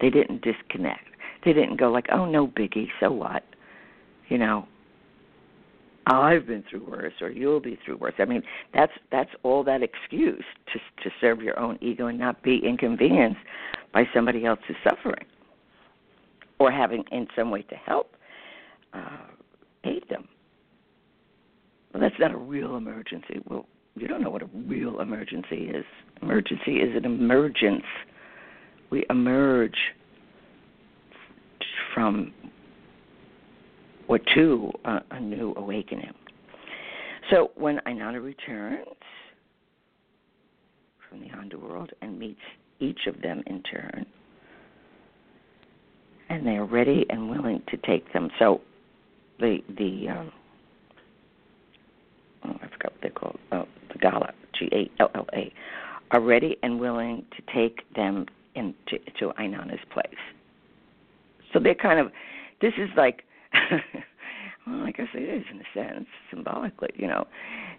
They 0.00 0.10
didn't 0.10 0.42
disconnect. 0.42 1.08
They 1.44 1.52
didn't 1.52 1.76
go 1.76 1.90
like, 1.90 2.06
"Oh, 2.12 2.24
no 2.26 2.46
biggie, 2.46 2.88
so 3.00 3.10
what?" 3.10 3.44
You 4.28 4.38
know, 4.38 4.66
I've 6.06 6.46
been 6.46 6.62
through 6.70 6.84
worse, 6.88 7.14
or 7.20 7.30
you'll 7.30 7.60
be 7.60 7.78
through 7.84 7.96
worse. 7.96 8.14
I 8.18 8.24
mean, 8.24 8.42
that's 8.72 8.92
that's 9.10 9.30
all 9.42 9.64
that 9.64 9.82
excuse 9.82 10.44
to 10.72 10.78
to 11.02 11.14
serve 11.20 11.42
your 11.42 11.58
own 11.58 11.78
ego 11.80 12.06
and 12.06 12.18
not 12.18 12.42
be 12.42 12.60
inconvenienced 12.64 13.40
by 13.92 14.04
somebody 14.14 14.44
else's 14.44 14.76
suffering, 14.84 15.24
or 16.58 16.70
having 16.70 17.04
in 17.12 17.26
some 17.36 17.50
way 17.50 17.62
to 17.62 17.74
help 17.74 18.16
uh, 18.92 19.26
aid 19.84 20.04
them. 20.08 20.28
Well, 21.92 22.00
that's 22.00 22.18
not 22.18 22.32
a 22.32 22.36
real 22.36 22.76
emergency. 22.76 23.40
Well, 23.48 23.66
you 23.94 24.06
don't 24.06 24.22
know 24.22 24.30
what 24.30 24.42
a 24.42 24.48
real 24.66 25.00
emergency 25.00 25.70
is. 25.70 25.84
Emergency 26.20 26.76
is 26.76 26.94
an 26.96 27.04
emergence. 27.04 27.84
We 28.90 29.04
emerge 29.10 29.76
from 31.94 32.32
or 34.08 34.18
to 34.34 34.70
a, 34.84 34.98
a 35.12 35.20
new 35.20 35.54
awakening. 35.56 36.12
So 37.30 37.50
when 37.56 37.80
Inanna 37.86 38.22
returns 38.22 38.86
from 41.08 41.20
the 41.20 41.30
underworld 41.36 41.90
and 42.02 42.18
meets 42.18 42.40
each 42.78 43.00
of 43.08 43.20
them 43.20 43.42
in 43.46 43.62
turn, 43.62 44.06
and 46.28 46.46
they 46.46 46.56
are 46.56 46.64
ready 46.64 47.06
and 47.10 47.30
willing 47.30 47.62
to 47.68 47.76
take 47.78 48.12
them. 48.12 48.30
So 48.38 48.60
the 49.38 49.58
the 49.76 50.08
um, 50.08 50.32
oh, 52.44 52.56
I 52.62 52.68
forgot 52.68 52.92
what 52.92 53.00
they're 53.02 53.10
called. 53.10 53.38
Oh, 53.52 53.66
the 53.92 53.98
Galla, 53.98 54.32
G 54.58 54.68
A 54.72 54.90
L 55.00 55.10
L 55.14 55.26
A, 55.34 55.52
are 56.10 56.20
ready 56.20 56.56
and 56.62 56.80
willing 56.80 57.24
to 57.36 57.42
take 57.52 57.92
them 57.94 58.26
into 58.54 58.98
to 59.18 59.32
Inanna's 59.38 59.80
place. 59.92 60.06
So 61.52 61.60
they're 61.60 61.74
kind 61.74 62.00
of, 62.00 62.12
this 62.60 62.74
is 62.76 62.90
like, 62.96 63.24
well, 64.66 64.82
I 64.82 64.90
guess 64.90 65.06
it 65.14 65.22
is 65.22 65.44
in 65.50 65.60
a 65.60 65.64
sense, 65.74 66.06
symbolically, 66.30 66.90
you 66.96 67.06
know. 67.06 67.26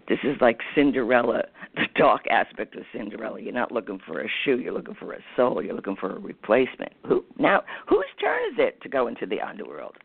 This 0.08 0.18
is 0.24 0.36
like 0.40 0.58
Cinderella, 0.74 1.42
the 1.74 1.86
dark 1.96 2.22
aspect 2.30 2.74
of 2.76 2.82
Cinderella. 2.92 3.40
You're 3.40 3.52
not 3.52 3.72
looking 3.72 4.00
for 4.06 4.22
a 4.22 4.28
shoe, 4.44 4.58
you're 4.58 4.72
looking 4.72 4.94
for 4.94 5.12
a 5.12 5.18
soul, 5.36 5.62
you're 5.62 5.74
looking 5.74 5.96
for 5.96 6.16
a 6.16 6.18
replacement. 6.18 6.92
Who 7.06 7.24
now? 7.38 7.62
Whose 7.88 8.06
turn 8.20 8.38
is 8.52 8.58
it 8.58 8.80
to 8.82 8.88
go 8.88 9.06
into 9.06 9.26
the 9.26 9.40
underworld 9.40 9.96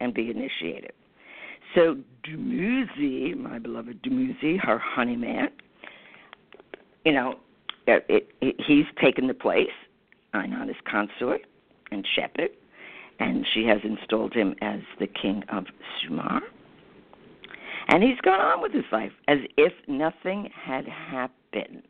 and 0.00 0.12
be 0.12 0.30
initiated? 0.30 0.92
So 1.74 1.96
Dumuzi, 2.24 3.36
my 3.36 3.58
beloved 3.58 4.02
Dumuzi, 4.02 4.58
her 4.60 4.78
honey 4.78 5.16
man, 5.16 5.48
you 7.04 7.12
know, 7.12 7.36
it, 7.86 8.04
it, 8.08 8.28
it, 8.40 8.56
he's 8.66 8.86
taken 9.00 9.28
the 9.28 9.34
place. 9.34 9.68
I'm 10.34 10.50
not 10.50 10.68
his 10.68 10.76
consort 10.90 11.42
and 11.92 12.04
shepherd, 12.14 12.50
and 13.18 13.46
she 13.54 13.64
has 13.66 13.78
installed 13.84 14.34
him 14.34 14.54
as 14.60 14.80
the 14.98 15.06
king 15.06 15.42
of 15.50 15.64
Sumer. 16.02 16.40
And 17.88 18.02
he's 18.02 18.20
gone 18.22 18.40
on 18.40 18.62
with 18.62 18.72
his 18.72 18.84
life 18.90 19.12
as 19.28 19.38
if 19.56 19.72
nothing 19.86 20.50
had 20.52 20.86
happened. 20.86 21.82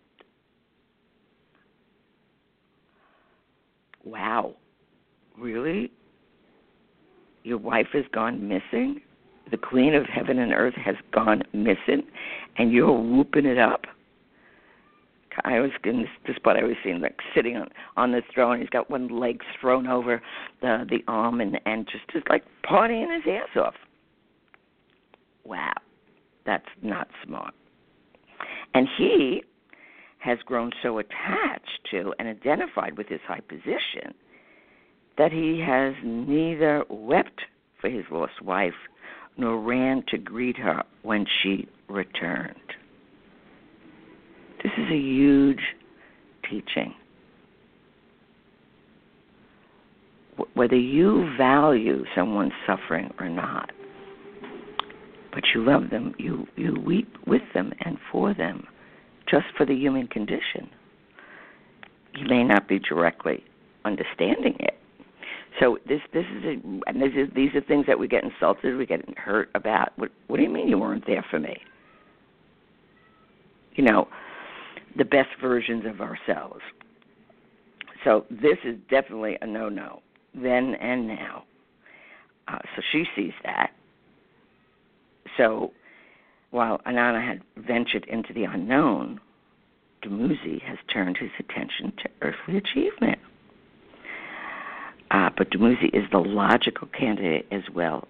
Wow. 4.04 4.54
Really? 5.38 5.90
Your 7.42 7.58
wife 7.58 7.88
has 7.92 8.04
gone 8.12 8.46
missing? 8.48 9.00
The 9.50 9.56
queen 9.56 9.94
of 9.94 10.04
heaven 10.06 10.38
and 10.38 10.52
earth 10.52 10.74
has 10.74 10.96
gone 11.12 11.42
missing, 11.52 12.02
and 12.58 12.72
you're 12.72 12.92
whooping 12.92 13.46
it 13.46 13.58
up? 13.58 13.82
I 15.44 15.60
was 15.60 15.70
in 15.84 16.00
this, 16.00 16.10
this 16.26 16.36
spot 16.36 16.56
I 16.56 16.64
was 16.64 16.76
seeing 16.82 17.00
like 17.00 17.18
sitting 17.34 17.56
on 17.56 17.68
on 17.96 18.12
the 18.12 18.22
throne. 18.32 18.60
He's 18.60 18.68
got 18.68 18.90
one 18.90 19.08
leg 19.08 19.42
thrown 19.60 19.86
over 19.86 20.22
the 20.60 20.86
the 20.88 21.04
arm 21.08 21.40
and 21.40 21.60
and 21.66 21.86
just 21.86 22.08
just 22.12 22.28
like 22.28 22.44
partying 22.64 23.14
his 23.14 23.32
ass 23.32 23.56
off. 23.56 23.74
Wow, 25.44 25.74
that's 26.44 26.68
not 26.82 27.08
smart. 27.24 27.54
And 28.74 28.88
he 28.98 29.42
has 30.18 30.38
grown 30.44 30.72
so 30.82 30.98
attached 30.98 31.80
to 31.90 32.12
and 32.18 32.28
identified 32.28 32.96
with 32.98 33.06
his 33.08 33.20
high 33.26 33.40
position 33.40 34.12
that 35.18 35.32
he 35.32 35.60
has 35.60 35.94
neither 36.02 36.84
wept 36.88 37.42
for 37.80 37.88
his 37.88 38.04
lost 38.10 38.42
wife 38.42 38.74
nor 39.36 39.60
ran 39.60 40.02
to 40.08 40.18
greet 40.18 40.56
her 40.56 40.82
when 41.02 41.26
she 41.42 41.68
returned. 41.88 42.56
This 44.62 44.72
is 44.78 44.90
a 44.90 44.96
huge 44.96 45.60
teaching. 46.48 46.94
Whether 50.54 50.76
you 50.76 51.30
value 51.38 52.04
someone's 52.14 52.52
suffering 52.66 53.12
or 53.18 53.28
not, 53.28 53.70
but 55.32 55.44
you 55.54 55.64
love 55.64 55.90
them, 55.90 56.14
you, 56.18 56.46
you 56.56 56.74
weep 56.84 57.14
with 57.26 57.42
them 57.54 57.72
and 57.84 57.98
for 58.10 58.34
them, 58.34 58.66
just 59.30 59.46
for 59.56 59.66
the 59.66 59.74
human 59.74 60.08
condition. 60.08 60.70
You 62.14 62.26
may 62.26 62.42
not 62.42 62.68
be 62.68 62.78
directly 62.78 63.44
understanding 63.84 64.56
it. 64.60 64.74
So 65.60 65.78
this 65.86 66.00
this 66.12 66.24
is 66.36 66.44
a, 66.44 66.50
and 66.86 67.00
this 67.00 67.12
is, 67.16 67.28
these 67.34 67.54
are 67.54 67.62
things 67.62 67.86
that 67.86 67.98
we 67.98 68.08
get 68.08 68.24
insulted, 68.24 68.76
we 68.76 68.86
get 68.86 69.02
hurt 69.18 69.50
about. 69.54 69.90
What, 69.96 70.10
what 70.26 70.36
do 70.36 70.42
you 70.42 70.50
mean 70.50 70.68
you 70.68 70.78
weren't 70.78 71.06
there 71.06 71.24
for 71.30 71.38
me? 71.38 71.56
You 73.74 73.84
know, 73.84 74.08
the 74.96 75.04
best 75.04 75.28
versions 75.40 75.84
of 75.86 76.00
ourselves. 76.00 76.60
So 78.04 78.24
this 78.30 78.58
is 78.64 78.76
definitely 78.88 79.36
a 79.40 79.46
no 79.46 79.68
no, 79.68 80.00
then 80.34 80.74
and 80.76 81.08
now. 81.08 81.44
Uh, 82.48 82.58
so 82.74 82.82
she 82.92 83.04
sees 83.16 83.32
that. 83.44 83.70
So 85.36 85.72
while 86.50 86.78
Inanna 86.86 87.26
had 87.26 87.42
ventured 87.56 88.04
into 88.06 88.32
the 88.32 88.44
unknown, 88.44 89.20
Dumuzi 90.02 90.62
has 90.62 90.78
turned 90.92 91.16
his 91.16 91.30
attention 91.38 91.92
to 92.02 92.08
earthly 92.22 92.56
achievement. 92.56 93.18
Uh, 95.10 95.30
but 95.36 95.50
Dumuzi 95.50 95.88
is 95.92 96.04
the 96.12 96.18
logical 96.18 96.88
candidate 96.88 97.46
as 97.50 97.62
well 97.74 98.06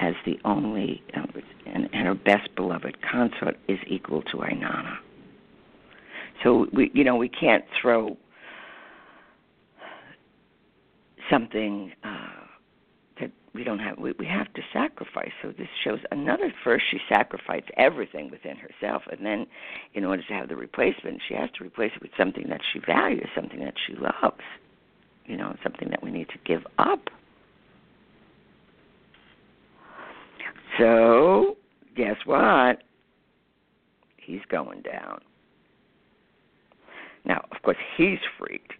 as 0.00 0.14
the 0.24 0.38
only, 0.44 1.02
um, 1.14 1.30
and, 1.66 1.88
and 1.92 2.06
her 2.06 2.14
best 2.14 2.54
beloved 2.54 2.98
consort 3.00 3.56
is 3.68 3.78
equal 3.86 4.22
to 4.22 4.38
Inanna. 4.38 4.98
So 6.42 6.66
we, 6.72 6.90
you 6.94 7.04
know, 7.04 7.16
we 7.16 7.28
can't 7.28 7.64
throw 7.80 8.16
something 11.30 11.92
uh, 12.04 12.46
that 13.20 13.30
we 13.54 13.64
don't 13.64 13.78
have 13.78 13.98
we, 13.98 14.12
we 14.18 14.26
have 14.26 14.52
to 14.54 14.62
sacrifice. 14.72 15.30
So 15.42 15.52
this 15.56 15.68
shows 15.82 15.98
another 16.10 16.52
first 16.62 16.84
she 16.90 16.98
sacrificed 17.08 17.70
everything 17.76 18.30
within 18.30 18.56
herself 18.56 19.02
and 19.10 19.24
then 19.24 19.46
in 19.94 20.04
order 20.04 20.22
to 20.22 20.32
have 20.34 20.48
the 20.48 20.56
replacement 20.56 21.20
she 21.28 21.34
has 21.34 21.50
to 21.58 21.64
replace 21.64 21.92
it 21.96 22.02
with 22.02 22.12
something 22.18 22.46
that 22.48 22.60
she 22.72 22.80
values 22.86 23.28
something 23.34 23.60
that 23.60 23.74
she 23.86 23.94
loves 23.94 24.42
you 25.24 25.36
know 25.36 25.54
something 25.62 25.88
that 25.90 26.02
we 26.02 26.10
need 26.10 26.28
to 26.28 26.38
give 26.44 26.64
up. 26.78 27.08
So 30.78 31.56
guess 31.96 32.16
what? 32.24 32.82
He's 34.18 34.42
going 34.50 34.82
down 34.82 35.20
course 37.66 37.84
he's 37.96 38.18
freaked 38.38 38.72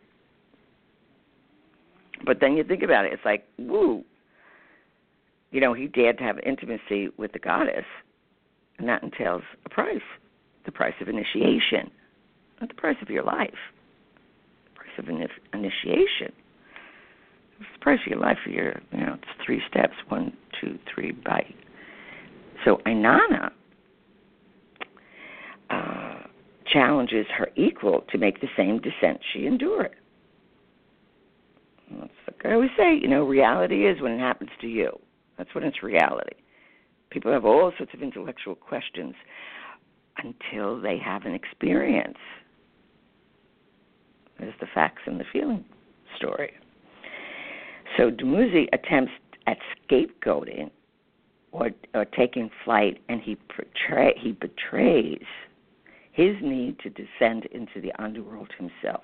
but 2.24 2.40
then 2.40 2.56
you 2.56 2.64
think 2.64 2.82
about 2.82 3.04
it, 3.04 3.12
it's 3.12 3.24
like, 3.24 3.44
woo. 3.58 4.04
You 5.50 5.60
know, 5.60 5.74
he 5.74 5.86
dared 5.86 6.18
to 6.18 6.24
have 6.24 6.38
intimacy 6.40 7.08
with 7.16 7.32
the 7.32 7.38
goddess, 7.38 7.84
and 8.78 8.88
that 8.88 9.02
entails 9.02 9.42
a 9.64 9.68
price 9.68 10.00
the 10.64 10.72
price 10.72 10.94
of 11.00 11.08
initiation, 11.08 11.88
not 12.60 12.68
the 12.68 12.74
price 12.74 12.96
of 13.00 13.08
your 13.08 13.22
life, 13.22 13.54
the 14.64 14.80
price 14.80 14.98
of 14.98 15.08
initiation. 15.08 16.32
It's 17.60 17.70
the 17.72 17.78
price 17.80 18.00
of 18.04 18.10
your 18.10 18.18
life 18.18 18.38
for 18.42 18.50
your, 18.50 18.80
you 18.90 18.98
know, 18.98 19.14
it's 19.14 19.46
three 19.46 19.62
steps 19.70 19.92
one, 20.08 20.36
two, 20.60 20.76
three, 20.92 21.12
bite. 21.12 21.54
So 22.64 22.78
Inanna 22.84 23.52
uh, 25.70 26.22
challenges 26.76 27.26
her 27.36 27.48
equal 27.56 28.04
to 28.10 28.18
make 28.18 28.40
the 28.40 28.48
same 28.56 28.78
descent 28.78 29.18
she 29.32 29.46
endured. 29.46 29.96
That's 31.90 32.10
like 32.26 32.42
I 32.44 32.52
always 32.54 32.70
say, 32.76 32.94
you 33.00 33.08
know, 33.08 33.24
reality 33.24 33.86
is 33.86 34.02
when 34.02 34.12
it 34.12 34.18
happens 34.18 34.50
to 34.60 34.66
you. 34.66 34.98
That's 35.38 35.54
when 35.54 35.64
it's 35.64 35.82
reality. 35.82 36.36
People 37.10 37.32
have 37.32 37.44
all 37.44 37.72
sorts 37.78 37.94
of 37.94 38.02
intellectual 38.02 38.54
questions 38.54 39.14
until 40.18 40.80
they 40.80 40.98
have 40.98 41.24
an 41.24 41.32
experience. 41.32 42.18
There's 44.38 44.54
the 44.60 44.66
facts 44.74 45.02
and 45.06 45.18
the 45.18 45.24
feeling 45.32 45.64
story. 46.16 46.52
So 47.96 48.10
Dumuzi 48.10 48.66
attempts 48.72 49.12
at 49.46 49.56
scapegoating 49.88 50.70
or, 51.52 51.70
or 51.94 52.04
taking 52.04 52.50
flight, 52.64 52.98
and 53.08 53.22
he 53.22 53.36
portray, 53.48 54.14
he 54.20 54.32
betrays 54.32 55.24
his 56.16 56.34
need 56.40 56.78
to 56.78 56.88
descend 56.88 57.44
into 57.52 57.78
the 57.82 57.92
underworld 58.02 58.48
himself, 58.56 59.02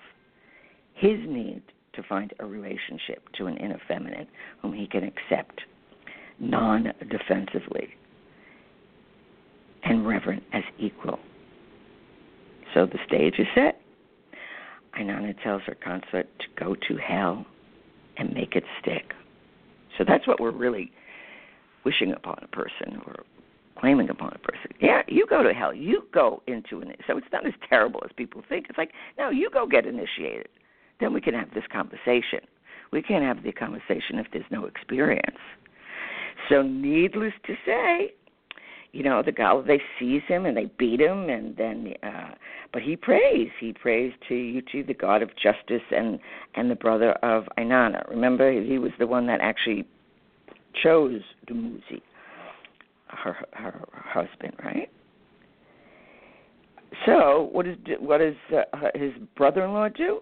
his 0.94 1.18
need 1.28 1.62
to 1.92 2.02
find 2.02 2.32
a 2.40 2.46
relationship 2.46 3.28
to 3.36 3.46
an 3.46 3.58
inner 3.58 3.80
feminine 3.86 4.26
whom 4.62 4.72
he 4.72 4.86
can 4.86 5.04
accept 5.04 5.60
non 6.40 6.90
defensively 7.10 7.88
and 9.84 10.08
reverent 10.08 10.42
as 10.54 10.62
equal. 10.78 11.18
So 12.72 12.86
the 12.86 12.98
stage 13.06 13.34
is 13.38 13.46
set. 13.54 13.78
Inanna 14.98 15.34
tells 15.42 15.60
her 15.66 15.74
consort 15.84 16.28
to 16.38 16.46
go 16.58 16.74
to 16.74 16.96
hell 16.96 17.44
and 18.16 18.32
make 18.32 18.56
it 18.56 18.64
stick. 18.80 19.12
So 19.98 20.04
that's 20.08 20.26
what 20.26 20.40
we're 20.40 20.50
really 20.50 20.90
wishing 21.84 22.12
upon 22.12 22.38
a 22.40 22.48
person 22.48 23.02
or 23.06 23.24
claiming 23.82 24.08
upon 24.08 24.32
a 24.32 24.38
person. 24.38 24.70
Yeah, 24.80 25.02
you 25.08 25.26
go 25.28 25.42
to 25.42 25.52
hell. 25.52 25.74
You 25.74 26.04
go 26.14 26.42
into 26.46 26.80
it. 26.80 27.00
So 27.06 27.18
it's 27.18 27.26
not 27.32 27.46
as 27.46 27.52
terrible 27.68 28.00
as 28.04 28.10
people 28.16 28.42
think. 28.48 28.66
It's 28.70 28.78
like, 28.78 28.92
no, 29.18 29.28
you 29.28 29.50
go 29.52 29.66
get 29.66 29.84
initiated 29.84 30.48
then 31.02 31.12
we 31.12 31.20
can 31.20 31.34
have 31.34 31.52
this 31.52 31.64
conversation. 31.70 32.40
We 32.92 33.02
can't 33.02 33.24
have 33.24 33.42
the 33.42 33.52
conversation 33.52 34.18
if 34.18 34.26
there's 34.32 34.44
no 34.50 34.66
experience. 34.66 35.36
So, 36.48 36.62
needless 36.62 37.32
to 37.46 37.54
say, 37.66 38.14
you 38.92 39.02
know, 39.02 39.22
the 39.22 39.32
guy 39.32 39.58
they 39.66 39.80
seize 39.98 40.22
him 40.28 40.46
and 40.46 40.56
they 40.56 40.66
beat 40.78 41.00
him, 41.00 41.28
and 41.28 41.56
then, 41.56 41.94
uh, 42.02 42.34
but 42.72 42.82
he 42.82 42.96
prays. 42.96 43.48
He 43.58 43.72
prays 43.72 44.12
to 44.28 44.34
Uti, 44.34 44.82
the 44.82 44.94
god 44.94 45.22
of 45.22 45.30
justice, 45.36 45.82
and 45.90 46.18
and 46.54 46.70
the 46.70 46.74
brother 46.74 47.12
of 47.22 47.44
Inanna. 47.58 48.08
Remember, 48.08 48.52
he 48.52 48.78
was 48.78 48.92
the 48.98 49.06
one 49.06 49.26
that 49.26 49.40
actually 49.40 49.86
chose 50.82 51.22
Dumuzi, 51.48 52.02
her 53.16 53.36
her 53.52 53.88
husband, 53.92 54.54
right? 54.64 54.90
So, 57.06 57.48
what 57.52 57.66
is 57.66 57.76
what 57.98 58.18
does 58.18 58.34
uh, 58.52 58.88
his 58.94 59.12
brother-in-law 59.36 59.88
do? 59.90 60.20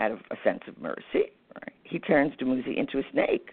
out 0.00 0.12
of 0.12 0.18
a 0.30 0.36
sense 0.44 0.60
of 0.66 0.78
mercy, 0.78 1.32
right, 1.54 1.72
he 1.82 1.98
turns 1.98 2.32
Dumuzi 2.36 2.76
into 2.76 2.98
a 2.98 3.02
snake 3.12 3.50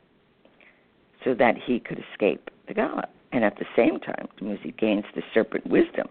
so 1.23 1.33
that 1.33 1.55
he 1.65 1.79
could 1.79 2.03
escape 2.11 2.49
the 2.67 2.73
god. 2.73 3.07
And 3.31 3.43
at 3.43 3.57
the 3.57 3.65
same 3.75 3.99
time, 3.99 4.27
Dumuzi 4.39 4.77
gains 4.77 5.05
the 5.15 5.23
serpent 5.33 5.67
wisdom 5.67 6.07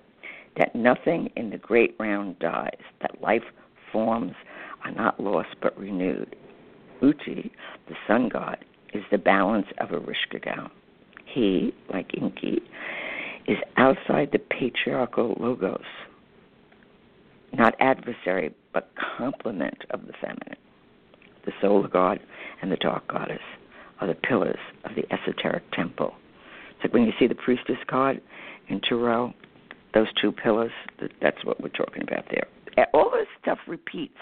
that 0.56 0.74
nothing 0.74 1.30
in 1.36 1.50
the 1.50 1.58
great 1.58 1.96
round 1.98 2.38
dies, 2.38 2.78
that 3.00 3.20
life 3.22 3.42
forms 3.92 4.34
are 4.84 4.92
not 4.92 5.18
lost 5.20 5.54
but 5.62 5.78
renewed. 5.78 6.36
Uti, 7.00 7.52
the 7.88 7.94
sun 8.06 8.28
god, 8.28 8.64
is 8.92 9.02
the 9.10 9.18
balance 9.18 9.66
of 9.78 9.90
Ereshkigal. 9.90 10.70
He, 11.34 11.74
like 11.92 12.12
Enki, 12.16 12.60
is 13.48 13.58
outside 13.76 14.30
the 14.32 14.38
patriarchal 14.38 15.36
logos, 15.40 15.82
not 17.52 17.74
adversary, 17.80 18.54
but 18.72 18.90
complement 19.18 19.78
of 19.90 20.06
the 20.06 20.12
feminine. 20.20 20.56
The 21.44 21.52
solar 21.60 21.88
god 21.88 22.20
and 22.62 22.70
the 22.70 22.76
dark 22.76 23.08
goddess 23.08 23.42
are 24.00 24.06
the 24.06 24.14
pillars 24.14 24.58
of 24.84 24.92
the 24.94 25.04
esoteric 25.12 25.64
temple. 25.72 26.14
It's 26.70 26.84
like 26.84 26.94
when 26.94 27.04
you 27.04 27.12
see 27.18 27.26
the 27.26 27.34
priestess 27.34 27.76
card 27.88 28.20
in 28.68 28.80
Tarot, 28.80 29.34
those 29.92 30.08
two 30.20 30.32
pillars, 30.32 30.72
that's 31.20 31.44
what 31.44 31.60
we're 31.60 31.68
talking 31.68 32.02
about 32.02 32.24
there. 32.30 32.46
All 32.94 33.10
this 33.10 33.28
stuff 33.42 33.58
repeats, 33.66 34.18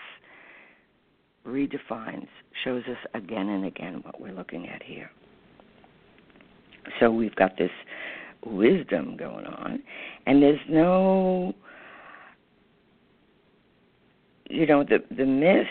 redefines, 1.47 2.29
shows 2.65 2.83
us 2.85 2.99
again 3.15 3.49
and 3.49 3.65
again 3.67 4.01
what 4.03 4.21
we're 4.21 4.33
looking 4.33 4.69
at 4.69 4.83
here. 4.83 5.11
So 7.01 7.11
we've 7.11 7.35
got 7.37 7.57
this 7.59 7.71
wisdom 8.45 9.17
going 9.17 9.47
on, 9.47 9.83
and 10.27 10.43
there's 10.43 10.61
no 10.69 11.55
you 14.51 14.67
know 14.67 14.85
the 14.85 14.99
the 15.17 15.25
myth 15.25 15.67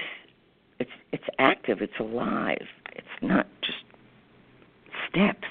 it's 0.79 0.91
it's 1.11 1.23
active 1.39 1.81
it's 1.81 1.99
alive. 1.99 2.65
It's 2.93 3.07
not 3.21 3.47
just 3.61 3.77
steps. 5.09 5.47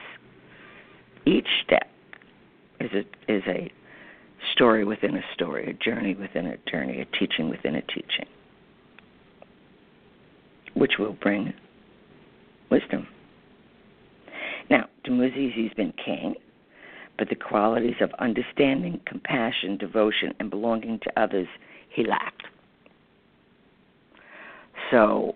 Each 1.26 1.48
step 1.64 1.88
is 2.80 2.90
a 2.92 3.32
is 3.32 3.42
a 3.46 3.70
story 4.52 4.84
within 4.84 5.16
a 5.16 5.22
story 5.34 5.70
a 5.70 5.72
journey 5.84 6.14
within 6.14 6.46
a 6.46 6.56
journey 6.70 7.00
a 7.00 7.18
teaching 7.18 7.48
within 7.48 7.74
a 7.76 7.82
teaching 7.82 8.26
which 10.74 10.92
will 10.98 11.12
bring 11.12 11.52
wisdom 12.70 13.06
now 14.70 14.86
Dumuzi's 15.04 15.74
been 15.74 15.92
king 16.04 16.34
but 17.20 17.28
the 17.28 17.36
qualities 17.36 17.96
of 18.00 18.10
understanding, 18.18 18.98
compassion, 19.06 19.76
devotion, 19.76 20.32
and 20.40 20.48
belonging 20.48 20.98
to 21.02 21.22
others 21.22 21.46
he 21.94 22.02
lacked. 22.02 22.44
So 24.90 25.34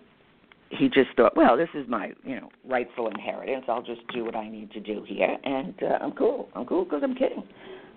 he 0.69 0.87
just 0.87 1.15
thought, 1.15 1.37
well, 1.37 1.55
this 1.55 1.69
is 1.75 1.87
my 1.87 2.11
you 2.23 2.37
know 2.37 2.49
rightful 2.67 3.07
inheritance. 3.07 3.65
I'll 3.69 3.83
just 3.83 4.01
do 4.11 4.25
what 4.25 4.35
I 4.35 4.49
need 4.49 4.71
to 4.71 4.79
do 4.79 5.05
here, 5.07 5.37
and 5.43 5.75
uh, 5.83 5.99
I'm 6.01 6.13
cool. 6.13 6.49
I'm 6.55 6.65
cool 6.65 6.85
because 6.85 7.01
I'm 7.03 7.13
king. 7.13 7.43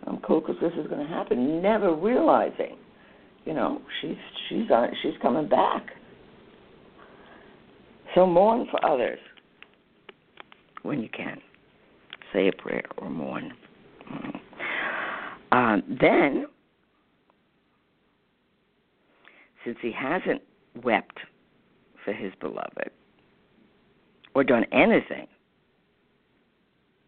I'm 0.06 0.18
cool 0.18 0.42
because 0.42 0.56
this 0.60 0.72
is 0.78 0.86
going 0.86 1.04
to 1.04 1.12
happen. 1.12 1.62
Never 1.62 1.94
realizing, 1.94 2.76
you 3.46 3.54
know, 3.54 3.80
she's 4.02 4.16
she's 4.50 4.70
on, 4.70 4.90
she's 5.02 5.14
coming 5.22 5.48
back. 5.48 5.86
So 8.14 8.26
mourn 8.26 8.66
for 8.70 8.84
others 8.84 9.18
when 10.88 11.02
you 11.02 11.08
can. 11.10 11.38
Say 12.32 12.48
a 12.48 12.52
prayer 12.52 12.84
or 12.96 13.10
mourn. 13.10 13.52
Um, 15.52 15.82
then, 16.00 16.46
since 19.64 19.76
he 19.82 19.92
hasn't 19.92 20.42
wept 20.82 21.18
for 22.04 22.12
his 22.12 22.32
beloved 22.40 22.90
or 24.34 24.42
done 24.44 24.64
anything. 24.72 25.26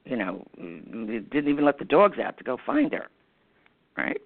You 0.04 0.16
know, 0.16 0.44
didn't 0.56 1.48
even 1.48 1.64
let 1.64 1.78
the 1.78 1.84
dogs 1.84 2.18
out 2.18 2.36
to 2.38 2.44
go 2.44 2.58
find 2.66 2.92
her, 2.92 3.06
right? 3.96 4.20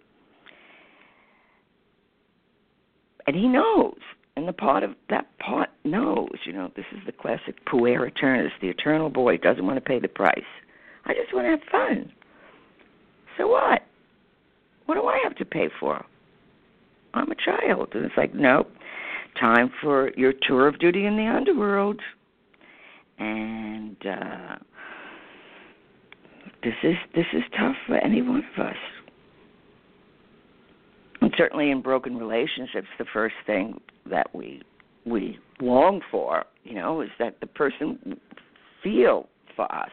And 3.27 3.37
he 3.37 3.47
knows, 3.47 3.99
and 4.37 4.49
the 4.49 4.53
part 4.53 4.83
of 4.83 4.93
that 5.11 5.27
part 5.39 5.69
knows, 5.85 6.31
you 6.45 6.53
know, 6.53 6.71
this 6.77 6.87
is 6.93 7.01
the 7.07 7.13
classic 7.13 7.65
puer 7.67 8.07
aeternus, 8.07 8.53
the 8.61 8.69
eternal 8.69 9.09
boy 9.09 9.37
doesn't 9.37 9.65
want 9.65 9.77
to 9.77 9.81
pay 9.81 10.01
the 10.01 10.09
price. 10.09 10.39
I 11.05 11.13
just 11.13 11.33
want 11.33 11.47
to 11.47 11.51
have 11.51 11.61
fun. 11.71 12.13
So 13.39 13.49
what? 13.49 13.83
What 14.87 14.95
do 14.97 15.07
I 15.07 15.21
have 15.23 15.37
to 15.37 15.45
pay 15.45 15.69
for? 15.79 16.05
I'm 17.15 17.31
a 17.31 17.35
child. 17.37 17.91
And 17.95 18.05
it's 18.05 18.17
like, 18.17 18.35
nope, 18.35 18.71
time 19.41 19.71
for 19.83 20.11
your 20.17 20.33
tour 20.47 20.67
of 20.67 20.79
duty 20.79 21.07
in 21.07 21.17
the 21.17 21.27
underworld. 21.27 22.01
And 23.19 23.97
uh, 24.05 24.57
this 26.63 26.75
is 26.83 26.95
this 27.15 27.27
is 27.33 27.43
tough 27.57 27.77
for 27.87 27.97
any 27.97 28.23
one 28.23 28.43
of 28.57 28.67
us. 28.67 28.77
Certainly 31.37 31.71
in 31.71 31.81
broken 31.81 32.17
relationships, 32.17 32.87
the 32.99 33.05
first 33.13 33.35
thing 33.47 33.81
that 34.07 34.35
we 34.35 34.63
we 35.07 35.39
long 35.61 36.01
for, 36.11 36.45
you 36.65 36.75
know, 36.75 37.03
is 37.03 37.11
that 37.19 37.39
the 37.41 37.47
person 37.47 38.19
feel 38.83 39.29
for 39.55 39.73
us 39.75 39.91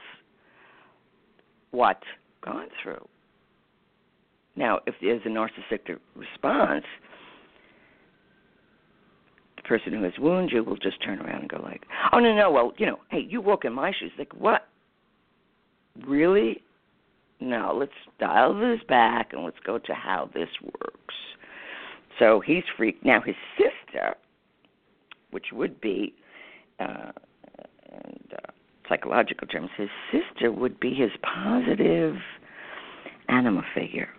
what 1.72 2.02
gone 2.44 2.68
through. 2.82 3.06
Now, 4.56 4.80
if 4.86 4.96
there's 5.02 5.22
a 5.26 5.30
narcissistic 5.30 5.98
response, 6.16 6.86
the 9.58 9.64
person 9.64 9.94
who 9.94 10.04
has 10.04 10.14
wounded 10.20 10.52
you 10.54 10.64
will 10.64 10.78
just 10.78 11.02
turn 11.04 11.20
around 11.20 11.42
and 11.42 11.50
go 11.50 11.62
like, 11.62 11.84
"Oh 12.12 12.20
no, 12.20 12.36
no, 12.36 12.52
well, 12.52 12.74
you 12.78 12.86
know, 12.86 13.00
hey, 13.10 13.26
you 13.28 13.42
walk 13.42 13.66
in 13.66 13.74
my 13.74 13.92
shoes." 13.92 14.12
Like, 14.18 14.34
what? 14.34 14.68
Really? 16.06 16.64
No, 17.42 17.76
let's 17.78 17.92
dial 18.20 18.54
this 18.58 18.80
back 18.88 19.34
and 19.34 19.44
let's 19.44 19.58
go 19.66 19.80
to 19.80 19.94
how 19.94 20.30
this 20.34 20.50
works. 20.62 21.16
So 22.20 22.40
he's 22.40 22.64
freaked. 22.78 23.04
Now 23.04 23.20
his 23.20 23.36
sister, 23.58 24.16
which 25.32 25.48
would 25.52 25.82
be, 25.82 26.14
uh, 26.80 27.12
and 27.92 28.34
uh, 28.34 28.52
psychological 28.88 29.48
terms, 29.48 29.70
his 29.76 29.90
sister 30.12 30.52
would 30.52 30.80
be 30.80 30.94
his 30.94 31.10
positive 31.24 32.16
anima 33.28 33.64
figure. 33.74 34.10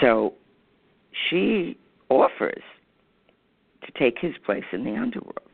So 0.00 0.34
she 1.28 1.76
offers 2.08 2.62
to 3.84 3.92
take 3.98 4.18
his 4.18 4.32
place 4.46 4.64
in 4.72 4.84
the 4.84 4.96
underworld. 4.96 5.53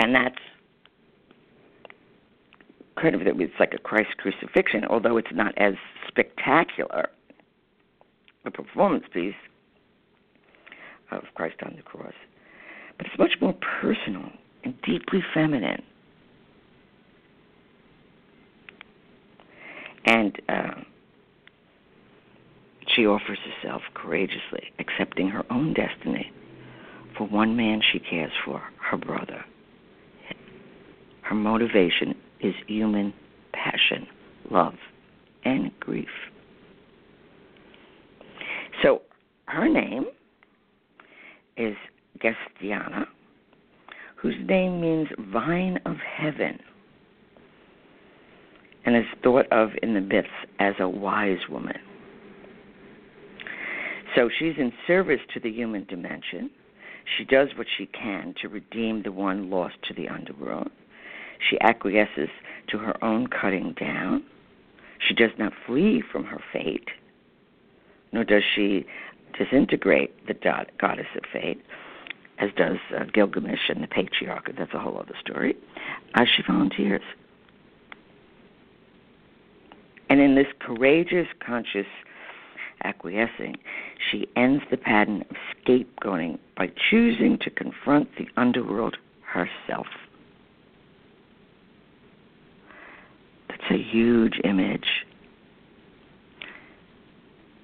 And 0.00 0.14
that's 0.14 0.38
kind 3.00 3.14
of 3.14 3.20
it's 3.20 3.52
like 3.60 3.74
a 3.74 3.78
Christ 3.78 4.16
crucifixion, 4.16 4.86
although 4.88 5.18
it's 5.18 5.28
not 5.32 5.52
as 5.58 5.74
spectacular 6.08 7.10
a 8.46 8.50
performance 8.50 9.04
piece 9.12 9.34
of 11.12 11.24
Christ 11.34 11.56
on 11.62 11.74
the 11.76 11.82
cross. 11.82 12.14
But 12.96 13.06
it's 13.08 13.18
much 13.18 13.32
more 13.42 13.54
personal 13.82 14.30
and 14.64 14.74
deeply 14.80 15.20
feminine. 15.34 15.82
And 20.06 20.40
uh, 20.48 20.80
she 22.96 23.06
offers 23.06 23.38
herself 23.62 23.82
courageously, 23.92 24.72
accepting 24.78 25.28
her 25.28 25.44
own 25.50 25.74
destiny 25.74 26.32
for 27.18 27.26
one 27.26 27.54
man 27.54 27.82
she 27.92 27.98
cares 27.98 28.32
for, 28.46 28.62
her 28.90 28.96
brother. 28.96 29.44
Her 31.30 31.36
motivation 31.36 32.16
is 32.40 32.54
human 32.66 33.14
passion, 33.52 34.08
love, 34.50 34.74
and 35.44 35.70
grief. 35.78 36.08
So 38.82 39.02
her 39.44 39.68
name 39.68 40.06
is 41.56 41.76
Gestiana, 42.18 43.04
whose 44.16 44.34
name 44.44 44.80
means 44.80 45.06
vine 45.32 45.78
of 45.86 45.98
heaven 45.98 46.58
and 48.84 48.96
is 48.96 49.04
thought 49.22 49.46
of 49.52 49.70
in 49.84 49.94
the 49.94 50.00
myths 50.00 50.28
as 50.58 50.74
a 50.80 50.88
wise 50.88 51.48
woman. 51.48 51.78
So 54.16 54.28
she's 54.36 54.54
in 54.58 54.72
service 54.88 55.20
to 55.32 55.38
the 55.38 55.50
human 55.52 55.84
dimension. 55.84 56.50
She 57.16 57.24
does 57.24 57.50
what 57.56 57.68
she 57.78 57.86
can 57.86 58.34
to 58.42 58.48
redeem 58.48 59.04
the 59.04 59.12
one 59.12 59.48
lost 59.48 59.76
to 59.86 59.94
the 59.94 60.08
underworld. 60.08 60.70
She 61.50 61.60
acquiesces 61.60 62.28
to 62.68 62.78
her 62.78 63.02
own 63.04 63.26
cutting 63.26 63.74
down. 63.78 64.24
She 65.06 65.14
does 65.14 65.32
not 65.36 65.52
flee 65.66 66.00
from 66.00 66.24
her 66.24 66.40
fate, 66.52 66.88
nor 68.12 68.22
does 68.22 68.44
she 68.54 68.86
disintegrate 69.36 70.26
the 70.28 70.34
goddess 70.34 71.06
of 71.16 71.24
fate, 71.32 71.60
as 72.38 72.50
does 72.56 72.76
uh, 72.96 73.04
Gilgamesh 73.12 73.68
and 73.68 73.82
the 73.82 73.88
patriarch. 73.88 74.50
That's 74.56 74.72
a 74.74 74.78
whole 74.78 74.98
other 74.98 75.16
story. 75.20 75.56
As 76.14 76.28
she 76.28 76.42
volunteers. 76.46 77.02
And 80.08 80.20
in 80.20 80.34
this 80.34 80.48
courageous, 80.60 81.26
conscious 81.44 81.86
acquiescing, 82.84 83.56
she 84.10 84.26
ends 84.36 84.62
the 84.70 84.76
pattern 84.76 85.24
of 85.30 85.36
scapegoating 85.66 86.38
by 86.56 86.70
choosing 86.90 87.38
to 87.38 87.50
confront 87.50 88.08
the 88.16 88.26
underworld 88.36 88.96
herself. 89.22 89.86
That's 93.48 93.59
a 93.70 93.78
huge 93.78 94.40
image. 94.44 94.86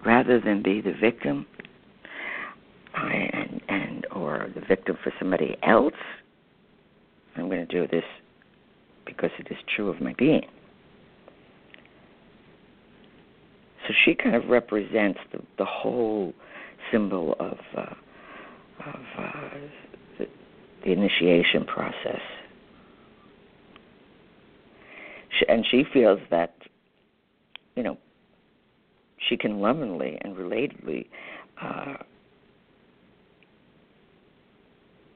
Rather 0.05 0.41
than 0.41 0.63
be 0.63 0.81
the 0.81 0.93
victim 0.93 1.47
and, 2.95 3.61
and 3.69 4.07
or 4.13 4.49
the 4.55 4.61
victim 4.61 4.97
for 5.03 5.13
somebody 5.19 5.57
else, 5.63 5.95
I'm 7.37 7.49
going 7.49 7.67
to 7.67 7.73
do 7.73 7.87
this 7.89 8.05
because 9.05 9.31
it 9.39 9.49
is 9.51 9.59
true 9.75 9.89
of 9.89 10.01
my 10.01 10.15
being. 10.15 10.47
So 13.87 13.95
she 14.05 14.15
kind 14.15 14.35
of 14.35 14.49
represents 14.49 15.21
the, 15.33 15.41
the 15.59 15.65
whole 15.65 16.33
symbol 16.91 17.37
of 17.39 17.59
uh, 17.77 17.95
of 18.85 19.01
uh, 19.19 19.31
the, 20.19 20.27
the 20.85 20.93
initiation 20.93 21.65
process. 21.65 22.21
And 25.49 25.65
she 25.71 25.85
feels 25.93 26.21
that, 26.31 26.55
you 27.75 27.83
know, 27.83 27.99
she 29.29 29.37
can 29.37 29.61
lovingly 29.61 30.19
and 30.21 30.37
relatedly 30.37 31.07
uh, 31.61 31.95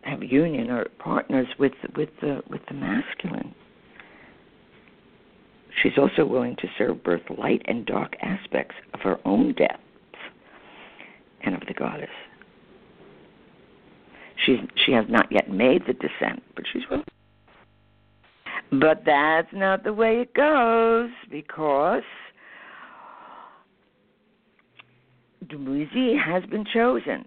have 0.03 0.23
union 0.23 0.71
or 0.71 0.87
partners 0.99 1.47
with 1.59 1.73
with 1.97 2.09
the 2.21 2.43
with 2.49 2.61
the 2.69 2.75
masculine. 2.75 3.55
She's 5.83 5.97
also 5.97 6.25
willing 6.27 6.57
to 6.57 6.69
serve 6.77 7.03
both 7.05 7.21
light 7.39 7.63
and 7.67 7.87
dark 7.87 8.17
aspects 8.21 8.75
of 8.93 9.01
her 9.01 9.19
own 9.25 9.55
depths 9.55 9.79
and 11.43 11.55
of 11.55 11.63
the 11.67 11.75
goddess. 11.75 12.11
She's, 14.45 14.59
she 14.87 14.93
has 14.93 15.05
not 15.09 15.31
yet 15.31 15.51
made 15.51 15.83
the 15.87 15.93
descent, 15.93 16.43
but 16.55 16.65
she's 16.73 16.83
willing. 16.91 17.05
But 18.71 19.03
that's 19.05 19.49
not 19.53 19.83
the 19.83 19.93
way 19.93 20.21
it 20.21 20.33
goes 20.35 21.11
because 21.31 22.03
Dumuzi 25.47 26.15
has 26.23 26.45
been 26.49 26.65
chosen. 26.73 27.25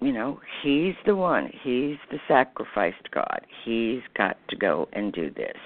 You 0.00 0.12
know, 0.12 0.40
he's 0.62 0.94
the 1.04 1.16
one. 1.16 1.50
He's 1.62 1.96
the 2.10 2.18
sacrificed 2.28 3.10
God. 3.12 3.40
He's 3.64 4.00
got 4.16 4.36
to 4.48 4.56
go 4.56 4.88
and 4.92 5.12
do 5.12 5.30
this. 5.30 5.56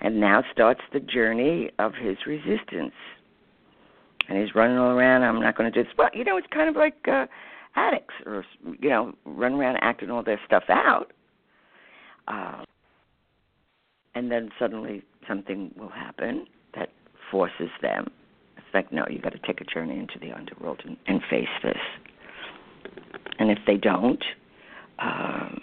And 0.00 0.20
now 0.20 0.44
starts 0.52 0.82
the 0.92 1.00
journey 1.00 1.70
of 1.78 1.92
his 1.94 2.16
resistance. 2.26 2.92
And 4.28 4.38
he's 4.38 4.54
running 4.54 4.76
all 4.76 4.90
around. 4.90 5.22
I'm 5.22 5.40
not 5.40 5.56
going 5.56 5.72
to 5.72 5.76
do 5.76 5.84
this. 5.84 5.92
Well, 5.96 6.10
you 6.12 6.24
know, 6.24 6.36
it's 6.36 6.46
kind 6.52 6.68
of 6.68 6.76
like 6.76 6.96
uh, 7.10 7.26
addicts, 7.74 8.14
or 8.26 8.44
you 8.80 8.90
know, 8.90 9.12
run 9.24 9.54
around 9.54 9.78
acting 9.80 10.10
all 10.10 10.22
their 10.22 10.40
stuff 10.46 10.64
out. 10.68 11.12
Uh, 12.28 12.64
and 14.14 14.30
then 14.30 14.50
suddenly 14.58 15.02
something 15.26 15.72
will 15.76 15.88
happen 15.88 16.46
that 16.74 16.90
forces 17.30 17.70
them. 17.82 18.10
It's 18.56 18.66
like, 18.72 18.92
no, 18.92 19.04
you 19.08 19.20
got 19.20 19.32
to 19.32 19.38
take 19.38 19.60
a 19.60 19.64
journey 19.64 19.98
into 19.98 20.18
the 20.18 20.32
underworld 20.32 20.82
and, 20.84 20.96
and 21.06 21.20
face 21.28 21.48
this. 21.62 21.78
And 23.38 23.50
if 23.50 23.58
they 23.66 23.76
don't, 23.76 24.22
um, 24.98 25.60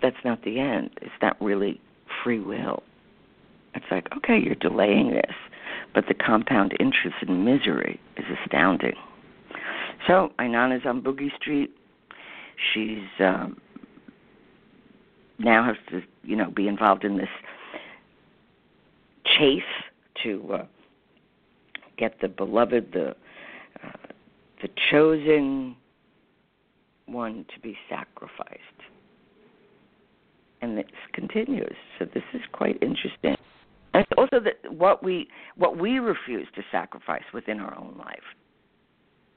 that's 0.00 0.16
not 0.24 0.42
the 0.44 0.60
end. 0.60 0.90
It's 1.02 1.10
not 1.20 1.36
really 1.40 1.80
free 2.22 2.40
will. 2.40 2.82
It's 3.74 3.84
like, 3.90 4.06
okay, 4.16 4.38
you're 4.38 4.54
delaying 4.54 5.10
this, 5.10 5.34
but 5.94 6.04
the 6.08 6.14
compound 6.14 6.72
interest 6.80 7.16
in 7.26 7.44
misery 7.44 8.00
is 8.16 8.24
astounding. 8.42 8.94
So 10.06 10.32
Inanna's 10.38 10.86
on 10.86 11.02
Boogie 11.02 11.34
Street. 11.36 11.70
She's 12.72 13.04
um, 13.20 13.58
now 15.38 15.64
has 15.64 15.76
to, 15.90 16.02
you 16.22 16.36
know, 16.36 16.50
be 16.50 16.68
involved 16.68 17.04
in 17.04 17.16
this 17.16 17.28
chase 19.38 19.62
to 20.22 20.54
uh, 20.54 20.66
get 21.98 22.20
the 22.20 22.28
beloved, 22.28 22.92
the 22.92 23.10
uh, 23.84 23.90
the 24.62 24.68
chosen 24.90 25.76
one 27.06 27.44
to 27.54 27.60
be 27.60 27.76
sacrificed 27.88 28.62
and 30.66 30.76
this 30.76 30.86
continues. 31.12 31.76
So 31.98 32.06
this 32.12 32.22
is 32.34 32.40
quite 32.52 32.78
interesting. 32.82 33.36
And 33.94 34.04
it's 34.04 34.12
also 34.18 34.40
that 34.40 34.72
what 34.72 35.02
we 35.02 35.28
what 35.56 35.78
we 35.78 35.98
refuse 35.98 36.46
to 36.54 36.62
sacrifice 36.70 37.22
within 37.32 37.60
our 37.60 37.76
own 37.78 37.96
life. 37.98 38.18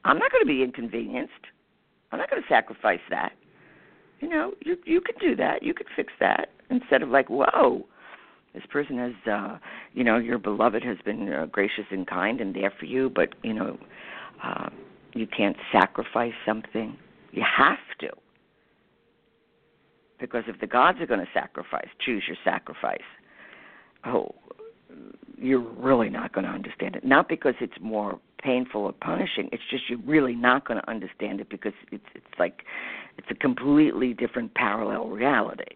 I'm 0.06 0.18
not 0.18 0.32
going 0.32 0.44
to 0.44 0.48
be 0.48 0.64
inconvenienced. 0.64 1.34
I'm 2.12 2.20
not 2.20 2.30
going 2.30 2.42
to 2.42 2.48
sacrifice 2.48 3.02
that. 3.10 3.34
You 4.20 4.30
know, 4.30 4.54
you 4.62 4.78
you 4.86 5.02
could 5.02 5.18
do 5.20 5.36
that. 5.36 5.64
You 5.64 5.74
could 5.74 5.88
fix 5.96 6.12
that 6.20 6.50
instead 6.70 7.02
of 7.02 7.10
like, 7.10 7.30
whoa, 7.30 7.86
this 8.54 8.64
person 8.70 8.98
has, 8.98 9.14
uh, 9.32 9.58
you 9.94 10.04
know, 10.04 10.18
your 10.18 10.38
beloved 10.38 10.84
has 10.84 10.98
been 11.06 11.32
uh, 11.32 11.46
gracious 11.46 11.86
and 11.92 12.06
kind 12.06 12.42
and 12.42 12.56
there 12.56 12.74
for 12.78 12.86
you, 12.86 13.10
but 13.14 13.30
you 13.44 13.54
know, 13.54 13.78
uh, 14.44 14.70
you 15.14 15.28
can't 15.28 15.58
sacrifice 15.72 16.34
something. 16.46 16.98
You 17.32 17.44
have 17.58 17.78
to. 18.00 18.10
Because 20.20 20.44
if 20.48 20.60
the 20.60 20.68
gods 20.68 21.00
are 21.00 21.06
going 21.06 21.22
to 21.22 21.32
sacrifice, 21.34 21.88
choose 22.06 22.24
your 22.28 22.38
sacrifice. 22.44 22.98
Oh, 24.06 24.36
you're 25.42 25.60
really 25.60 26.10
not 26.10 26.34
going 26.34 26.46
to 26.46 26.52
understand 26.52 26.96
it. 26.96 27.06
Not 27.06 27.30
because 27.30 27.56
it's 27.60 27.74
more 27.82 28.20
painful 28.42 28.82
or 28.82 28.94
punishing. 28.94 29.50
It's 29.52 29.64
just 29.70 29.84
you're 29.90 30.00
really 30.00 30.36
not 30.36 30.68
going 30.68 30.80
to 30.80 30.90
understand 30.90 31.40
it 31.40 31.50
because 31.50 31.74
it's 31.92 32.04
it's 32.16 32.26
like 32.38 32.64
it's 33.18 33.28
a 33.30 33.36
completely 33.36 34.14
different 34.14 34.54
parallel 34.56 35.08
reality 35.08 35.76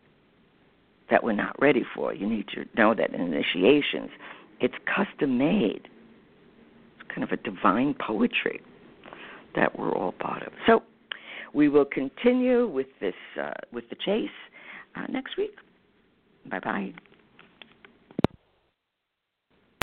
that 1.10 1.24
we're 1.24 1.34
not 1.34 1.56
ready 1.62 1.84
for. 1.96 2.14
You 2.14 2.28
need 2.28 2.48
to 2.50 2.66
know 2.76 2.94
that 2.96 3.14
in 3.14 3.22
initiations, 3.22 4.10
it's 4.60 4.76
custom 4.86 5.38
made. 5.38 5.88
It's 7.00 7.10
kind 7.10 7.24
of 7.24 7.32
a 7.32 7.38
divine 7.38 7.96
poetry 8.00 8.62
that 9.56 9.78
we're 9.78 9.94
all 9.94 10.14
part 10.14 10.44
of. 10.44 10.54
So 10.66 10.84
we 11.54 11.70
will 11.70 11.86
continue 11.86 12.68
with 12.68 12.88
this 13.00 13.14
uh, 13.42 13.52
with 13.72 13.90
the 13.90 13.96
chase 13.96 14.30
uh, 14.96 15.06
next 15.10 15.38
week. 15.38 15.56
Bye 16.50 16.60
bye. 16.60 16.94